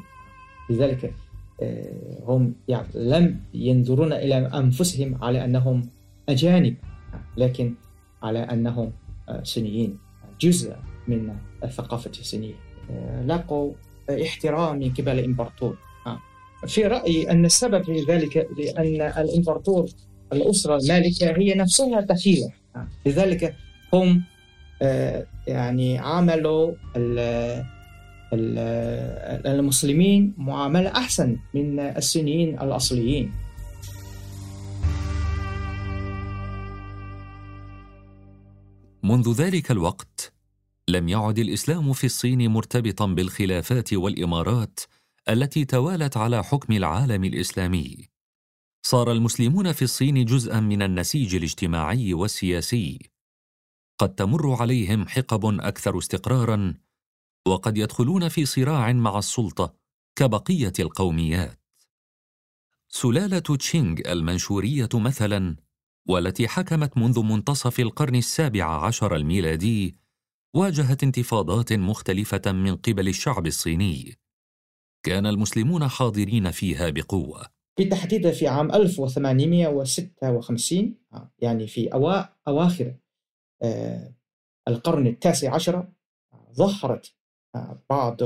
لذلك 0.70 1.14
آه، 1.62 2.22
هم 2.26 2.54
يعني 2.68 2.87
لم 2.94 3.40
ينظرون 3.54 4.12
إلى 4.12 4.35
أنفسهم 4.35 5.24
على 5.24 5.44
أنهم 5.44 5.88
أجانب 6.28 6.76
لكن 7.37 7.74
على 8.22 8.38
أنهم 8.38 8.92
صينيين 9.42 9.98
جزء 10.40 10.76
من 11.08 11.37
الثقافة 11.64 12.11
الصينية. 12.11 12.54
لقوا 13.26 13.72
احترام 14.10 14.78
من 14.78 14.90
قبل 14.94 15.18
الامبراطور 15.18 15.76
آه. 16.06 16.18
في 16.66 16.84
رأيي 16.86 17.30
أن 17.30 17.44
السبب 17.44 17.84
في 17.84 18.04
ذلك 18.08 18.48
لأن 18.58 19.00
الامبراطور 19.24 19.88
الأسرة 20.32 20.76
المالكة 20.76 21.30
هي 21.38 21.54
نفسها 21.54 22.00
دخيله 22.00 22.52
آه. 22.76 22.88
لذلك 23.06 23.54
هم 23.92 24.22
آه، 24.82 25.26
يعني 25.46 25.98
عاملوا 25.98 26.72
المسلمين 29.46 30.34
معاملة 30.38 30.90
أحسن 30.90 31.36
من 31.54 31.80
الصينيين 31.80 32.60
الأصليين 32.60 33.32
منذ 39.02 39.32
ذلك 39.32 39.70
الوقت 39.70 40.32
لم 40.88 41.09
يعد 41.09 41.38
الإسلام 41.38 41.92
في 41.92 42.05
الصين 42.05 42.51
مرتبطا 42.51 43.07
بالخلافات 43.07 43.92
والإمارات 43.95 44.81
التي 45.29 45.64
توالت 45.64 46.16
على 46.16 46.45
حكم 46.45 46.73
العالم 46.73 47.25
الإسلامي. 47.25 48.09
صار 48.87 49.12
المسلمون 49.12 49.73
في 49.73 49.83
الصين 49.83 50.25
جزءا 50.25 50.61
من 50.61 50.83
النسيج 50.83 51.35
الاجتماعي 51.35 52.14
والسياسي. 52.14 52.99
قد 53.99 54.14
تمر 54.14 54.62
عليهم 54.62 55.09
حقب 55.09 55.61
أكثر 55.61 55.99
استقرارا 55.99 56.75
وقد 57.47 57.79
يدخلون 57.79 58.29
في 58.29 58.47
صراع 58.47 58.92
مع 58.92 59.18
السلطة 59.18 59.75
كبقية 60.16 60.73
القوميات. 60.79 61.59
سلالة 62.88 63.38
تشينغ 63.38 63.99
المنشورية 64.07 64.88
مثلا 64.95 65.57
والتي 66.09 66.49
حكمت 66.49 66.99
منذ 66.99 67.23
منتصف 67.23 67.81
القرن 67.81 68.14
السابع 68.14 68.87
عشر 68.87 69.16
الميلادي 69.16 70.01
واجهت 70.54 71.02
انتفاضات 71.02 71.72
مختلفة 71.72 72.52
من 72.52 72.76
قبل 72.76 73.08
الشعب 73.08 73.46
الصيني. 73.46 74.16
كان 75.06 75.26
المسلمون 75.26 75.88
حاضرين 75.88 76.50
فيها 76.50 76.90
بقوة. 76.90 77.46
بالتحديد 77.78 78.30
في 78.30 78.48
عام 78.48 78.72
1856 78.72 80.94
يعني 81.38 81.66
في 81.66 81.88
أواخر 82.48 82.94
آه، 83.62 84.14
القرن 84.68 85.06
التاسع 85.06 85.54
عشر 85.54 85.88
ظهرت 86.52 87.14
آه، 87.54 87.82
بعض 87.90 88.16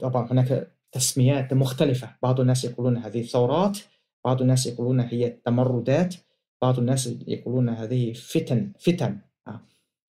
طبعا 0.00 0.32
هناك 0.32 0.72
تسميات 0.92 1.54
مختلفة 1.54 2.16
بعض 2.22 2.40
الناس 2.40 2.64
يقولون 2.64 2.96
هذه 2.96 3.22
ثورات 3.22 3.78
بعض 4.24 4.42
الناس 4.42 4.66
يقولون 4.66 5.00
هي 5.00 5.30
تمردات 5.30 6.14
بعض 6.62 6.78
الناس 6.78 7.06
يقولون 7.26 7.68
هذه 7.68 8.12
فتن 8.12 8.72
فتن 8.78 9.18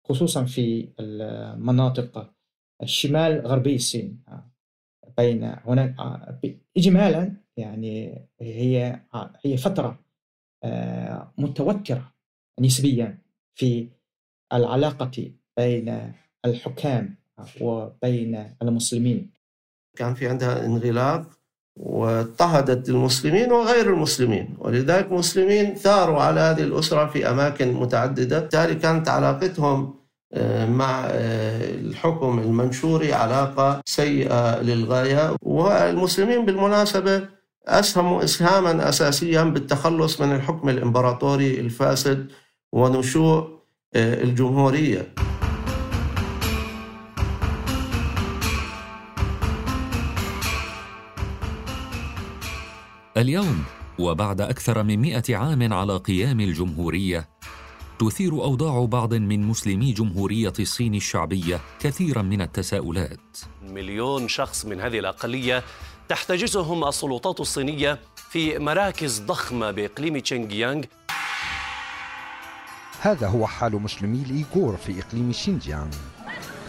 خصوصا 0.04 0.44
في 0.44 0.88
المناطق 1.00 2.30
الشمال 2.82 3.46
غربي 3.46 3.74
الصين 3.74 4.24
بين 5.18 5.44
هناك 5.44 5.94
اجمالا 6.76 7.36
يعني 7.56 8.28
هي 8.40 9.00
هي 9.44 9.56
فترة 9.56 9.98
آه، 10.64 11.32
متوترة 11.38 12.14
نسبيا 12.60 13.18
في 13.54 13.88
العلاقة 14.52 15.32
بين 15.56 16.12
الحكام 16.44 17.16
وبين 17.60 18.56
المسلمين. 18.62 19.30
كان 19.96 20.14
في 20.14 20.28
عندها 20.28 20.66
انغلاق 20.66 21.39
واضطهدت 21.76 22.88
المسلمين 22.88 23.52
وغير 23.52 23.94
المسلمين. 23.94 24.56
ولذلك 24.58 25.06
المسلمين 25.06 25.74
ثاروا 25.74 26.22
على 26.22 26.40
هذه 26.40 26.62
الأسرة 26.62 27.06
في 27.06 27.30
أماكن 27.30 27.72
متعددة. 27.72 28.38
بالتالي 28.38 28.74
كانت 28.74 29.08
علاقتهم 29.08 29.94
آه، 30.32 30.66
مع 30.66 31.04
آه، 31.06 31.74
الحكم 31.74 32.38
المنشوري 32.38 33.12
علاقة 33.12 33.80
سيئة 33.84 34.62
للغاية. 34.62 35.36
والمسلمين 35.42 36.46
بالمناسبة 36.46 37.28
أسهموا 37.66 38.24
إسهاما 38.24 38.88
أساسيا 38.88 39.42
بالتخلص 39.42 40.20
من 40.20 40.32
الحكم 40.32 40.68
الإمبراطوري 40.68 41.60
الفاسد 41.60 42.26
ونشوء 42.72 43.60
آه، 43.94 44.22
الجمهورية. 44.22 45.06
اليوم 53.20 53.64
وبعد 53.98 54.40
أكثر 54.40 54.82
من 54.82 54.98
مئة 54.98 55.36
عام 55.36 55.72
على 55.72 55.96
قيام 55.96 56.40
الجمهورية 56.40 57.28
تثير 57.98 58.32
أوضاع 58.32 58.84
بعض 58.84 59.14
من 59.14 59.42
مسلمي 59.42 59.92
جمهورية 59.92 60.52
الصين 60.60 60.94
الشعبية 60.94 61.60
كثيرا 61.80 62.22
من 62.22 62.42
التساؤلات. 62.42 63.38
مليون 63.62 64.28
شخص 64.28 64.66
من 64.66 64.80
هذه 64.80 64.98
الأقلية 64.98 65.62
تحتجزهم 66.08 66.84
السلطات 66.84 67.40
الصينية 67.40 67.98
في 68.30 68.58
مراكز 68.58 69.20
ضخمة 69.20 69.70
بإقليم 69.70 70.18
تشينجيانغ. 70.18 70.84
هذا 73.00 73.28
هو 73.28 73.46
حال 73.46 73.82
مسلمي 73.82 74.22
الإيغور 74.22 74.76
في 74.76 75.00
إقليم 75.00 75.32
شينجيانغ. 75.32 75.96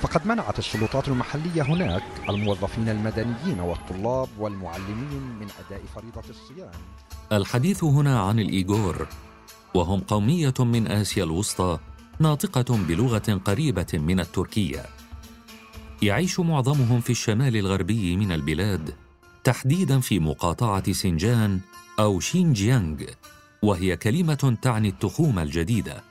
فقد 0.01 0.27
منعت 0.27 0.59
السلطات 0.59 1.07
المحلية 1.07 1.61
هناك 1.61 2.03
الموظفين 2.29 2.89
المدنيين 2.89 3.59
والطلاب 3.59 4.29
والمعلمين 4.39 5.21
من 5.39 5.47
أداء 5.65 5.81
فريضة 5.95 6.23
الصيام. 6.29 6.71
الحديث 7.31 7.83
هنا 7.83 8.19
عن 8.19 8.39
الإيغور 8.39 9.07
وهم 9.73 9.99
قومية 9.99 10.53
من 10.59 10.87
آسيا 10.87 11.23
الوسطى 11.23 11.79
ناطقة 12.19 12.77
بلغة 12.77 13.41
قريبة 13.45 13.87
من 13.93 14.19
التركية. 14.19 14.85
يعيش 16.01 16.39
معظمهم 16.39 17.01
في 17.01 17.09
الشمال 17.09 17.57
الغربي 17.57 18.17
من 18.17 18.31
البلاد 18.31 18.95
تحديدا 19.43 19.99
في 19.99 20.19
مقاطعة 20.19 20.91
سينجان 20.91 21.59
أو 21.99 22.19
شينجيانغ 22.19 23.03
وهي 23.63 23.97
كلمة 23.97 24.57
تعني 24.61 24.89
التخوم 24.89 25.39
الجديدة. 25.39 26.03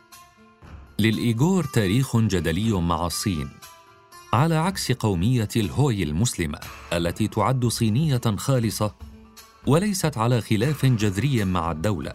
للإيغور 0.98 1.64
تاريخ 1.64 2.16
جدلي 2.16 2.72
مع 2.72 3.06
الصين. 3.06 3.48
على 4.32 4.54
عكس 4.54 4.92
قومية 4.92 5.48
الهوي 5.56 6.02
المسلمة 6.02 6.58
التي 6.92 7.28
تعد 7.28 7.66
صينية 7.66 8.20
خالصة 8.36 8.94
وليست 9.66 10.18
على 10.18 10.40
خلاف 10.40 10.86
جذري 10.86 11.44
مع 11.44 11.72
الدولة. 11.72 12.12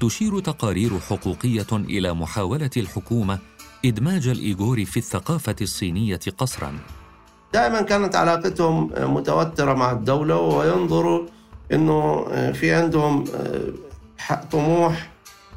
تشير 0.00 0.40
تقارير 0.40 0.98
حقوقية 0.98 1.66
إلى 1.72 2.12
محاولة 2.12 2.70
الحكومة 2.76 3.38
إدماج 3.84 4.28
الإيغور 4.28 4.84
في 4.84 4.96
الثقافة 4.96 5.56
الصينية 5.60 6.20
قسرا. 6.38 6.78
دائما 7.52 7.82
كانت 7.82 8.16
علاقتهم 8.16 8.90
متوترة 8.98 9.74
مع 9.74 9.92
الدولة 9.92 10.36
وينظروا 10.36 11.26
أنه 11.72 12.24
في 12.52 12.74
عندهم 12.74 13.24
طموح 14.52 15.10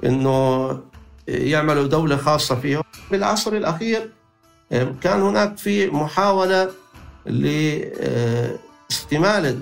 أنه 0.06 0.70
يعملوا 1.28 1.88
دولة 1.88 2.18
خاصة 2.18 2.56
فيهم 2.56 2.84
بالعصر 3.12 3.54
الأخير 3.54 4.12
كان 4.72 5.22
هناك 5.22 5.58
في 5.58 5.88
محاولة 5.88 6.70
لاستمالة 8.90 9.60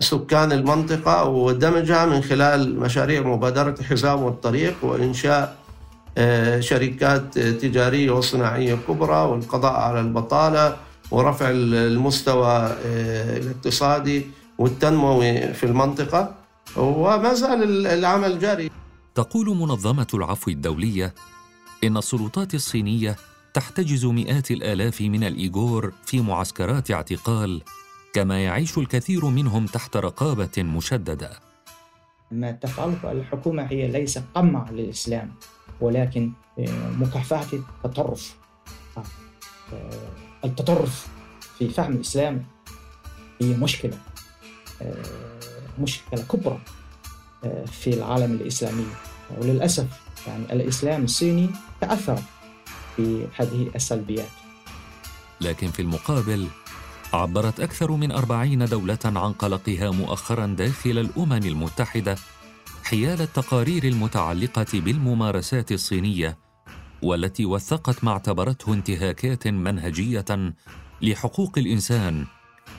سكان 0.00 0.52
المنطقة 0.52 1.24
ودمجها 1.24 2.06
من 2.06 2.20
خلال 2.22 2.80
مشاريع 2.80 3.22
مبادرة 3.22 3.74
الحزام 3.80 4.22
والطريق 4.22 4.74
وإنشاء 4.82 5.56
آه، 6.18 6.60
شركات 6.60 7.38
تجارية 7.38 8.10
وصناعية 8.10 8.74
كبرى 8.88 9.16
والقضاء 9.16 9.72
على 9.72 10.00
البطالة 10.00 10.76
ورفع 11.10 11.50
المستوى 11.50 12.76
آه، 12.86 13.36
الاقتصادي 13.38 14.26
والتنموي 14.58 15.52
في 15.54 15.66
المنطقة. 15.66 16.34
وما 16.76 17.34
زال 17.34 17.86
العمل 17.86 18.38
جاري. 18.38 18.70
تقول 19.14 19.46
منظمة 19.56 20.06
العفو 20.14 20.50
الدولية 20.50 21.14
إن 21.84 21.96
السلطات 21.96 22.54
الصينية 22.54 23.16
تحتجز 23.58 24.04
مئات 24.04 24.50
الآلاف 24.50 25.00
من 25.00 25.24
الإيغور 25.24 25.92
في 26.04 26.20
معسكرات 26.20 26.90
اعتقال 26.90 27.62
كما 28.12 28.44
يعيش 28.44 28.78
الكثير 28.78 29.24
منهم 29.24 29.66
تحت 29.66 29.96
رقابة 29.96 30.62
مشددة. 30.62 31.30
ما 32.30 32.52
تفعله 32.52 33.12
الحكومة 33.12 33.62
هي 33.62 33.88
ليس 33.88 34.18
قمع 34.34 34.70
للإسلام 34.70 35.34
ولكن 35.80 36.32
آه، 36.58 36.90
مكافحة 36.90 37.46
التطرف. 37.84 38.36
آه، 39.72 40.08
التطرف 40.44 41.08
في 41.58 41.68
فهم 41.68 41.92
الإسلام 41.92 42.44
هي 43.40 43.56
مشكلة 43.56 43.98
آه، 44.82 45.40
مشكلة 45.78 46.22
كبرى 46.22 46.60
في 47.66 47.94
العالم 47.94 48.32
الإسلامي. 48.32 48.86
وللأسف 49.38 49.86
يعني 50.26 50.52
الإسلام 50.52 51.04
الصيني 51.04 51.50
تأثر 51.80 52.22
في 52.98 53.26
هذه 53.36 53.70
السلبيات. 53.74 54.28
لكن 55.40 55.70
في 55.70 55.82
المقابل 55.82 56.46
عبرت 57.12 57.60
أكثر 57.60 57.92
من 57.92 58.12
أربعين 58.12 58.64
دولة 58.64 58.98
عن 59.04 59.32
قلقها 59.32 59.90
مؤخرا 59.90 60.46
داخل 60.46 60.98
الأمم 60.98 61.32
المتحدة 61.32 62.16
حيال 62.84 63.20
التقارير 63.22 63.84
المتعلقة 63.84 64.66
بالممارسات 64.74 65.72
الصينية 65.72 66.38
والتي 67.02 67.44
وثقت 67.46 68.04
ما 68.04 68.10
اعتبرته 68.10 68.74
انتهاكات 68.74 69.48
منهجية 69.48 70.54
لحقوق 71.02 71.58
الإنسان 71.58 72.26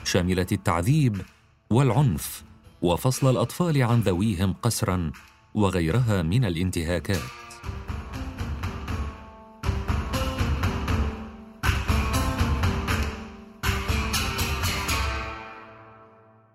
شاملة 0.04 0.46
التعذيب 0.52 1.22
والعنف 1.70 2.44
وفصل 2.82 3.30
الأطفال 3.30 3.82
عن 3.82 4.00
ذويهم 4.00 4.52
قسرا 4.52 5.12
وغيرها 5.54 6.22
من 6.22 6.44
الانتهاكات. 6.44 7.49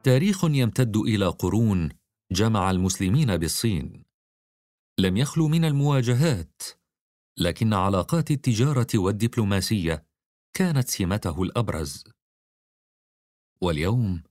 تاريخ 0.05 0.45
يمتد 0.45 0.97
إلى 0.97 1.25
قرون 1.27 1.89
جمع 2.31 2.71
المسلمين 2.71 3.37
بالصين. 3.37 4.03
لم 4.99 5.17
يخلو 5.17 5.47
من 5.47 5.65
المواجهات 5.65 6.61
لكن 7.39 7.73
علاقات 7.73 8.31
التجارة 8.31 8.87
والدبلوماسية 8.95 10.05
كانت 10.53 10.89
سمته 10.89 11.43
الأبرز. 11.43 12.03
واليوم 13.61 14.23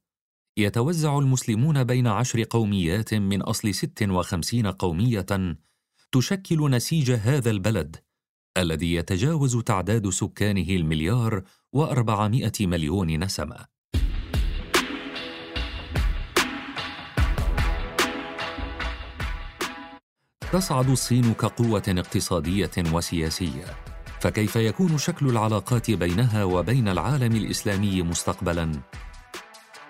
يتوزع 0.57 1.19
المسلمون 1.19 1.85
بين 1.85 2.07
عشر 2.07 2.45
قوميات 2.51 3.15
من 3.15 3.53
ست 3.53 4.03
وخمسين 4.03 4.67
قومية 4.67 5.57
تشكل 6.13 6.71
نسيج 6.71 7.11
هذا 7.11 7.51
البلد 7.51 7.97
الذي 8.57 8.95
يتجاوز 8.95 9.57
تعداد 9.57 10.09
سكانه 10.09 10.69
المليار 10.69 11.45
وأربعمائة 11.73 12.67
مليون 12.67 13.25
نسمة. 13.25 13.74
تصعد 20.55 20.91
الصين 20.91 21.35
كقوة 21.35 21.83
اقتصادية 21.89 22.71
وسياسية. 22.93 23.65
فكيف 24.21 24.57
يكون 24.57 24.99
شكل 24.99 25.29
العلاقات 25.29 25.91
بينها 25.91 26.45
وبين 26.45 26.89
العالم 26.89 27.37
الإسلامي 27.37 28.03
مستقبلا؟ 28.03 28.73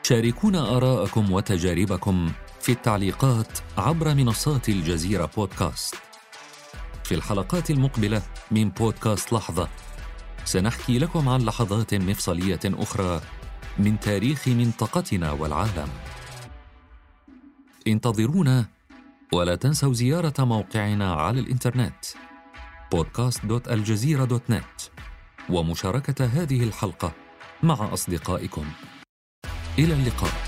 شاركونا 0.02 0.76
آراءكم 0.76 1.32
وتجاربكم 1.32 2.32
في 2.60 2.72
التعليقات 2.72 3.58
عبر 3.78 4.14
منصات 4.14 4.68
الجزيرة 4.68 5.30
بودكاست. 5.36 5.94
في 7.04 7.14
الحلقات 7.14 7.70
المقبلة 7.70 8.22
من 8.50 8.70
بودكاست 8.70 9.32
لحظة 9.32 9.68
سنحكي 10.44 10.98
لكم 10.98 11.28
عن 11.28 11.40
لحظات 11.40 11.94
مفصلية 11.94 12.60
أخرى 12.64 13.20
من 13.78 14.00
تاريخ 14.00 14.48
منطقتنا 14.48 15.32
والعالم. 15.32 15.88
انتظرونا 17.86 18.66
ولا 19.32 19.54
تنسوا 19.54 19.92
زيارة 19.92 20.44
موقعنا 20.44 21.14
على 21.14 21.40
الإنترنت 21.40 22.04
podcast.aljazeera.net 22.94 24.90
ومشاركة 25.50 26.24
هذه 26.24 26.64
الحلقة 26.64 27.12
مع 27.62 27.92
أصدقائكم. 27.92 28.64
إلى 29.78 29.94
اللقاء. 29.94 30.43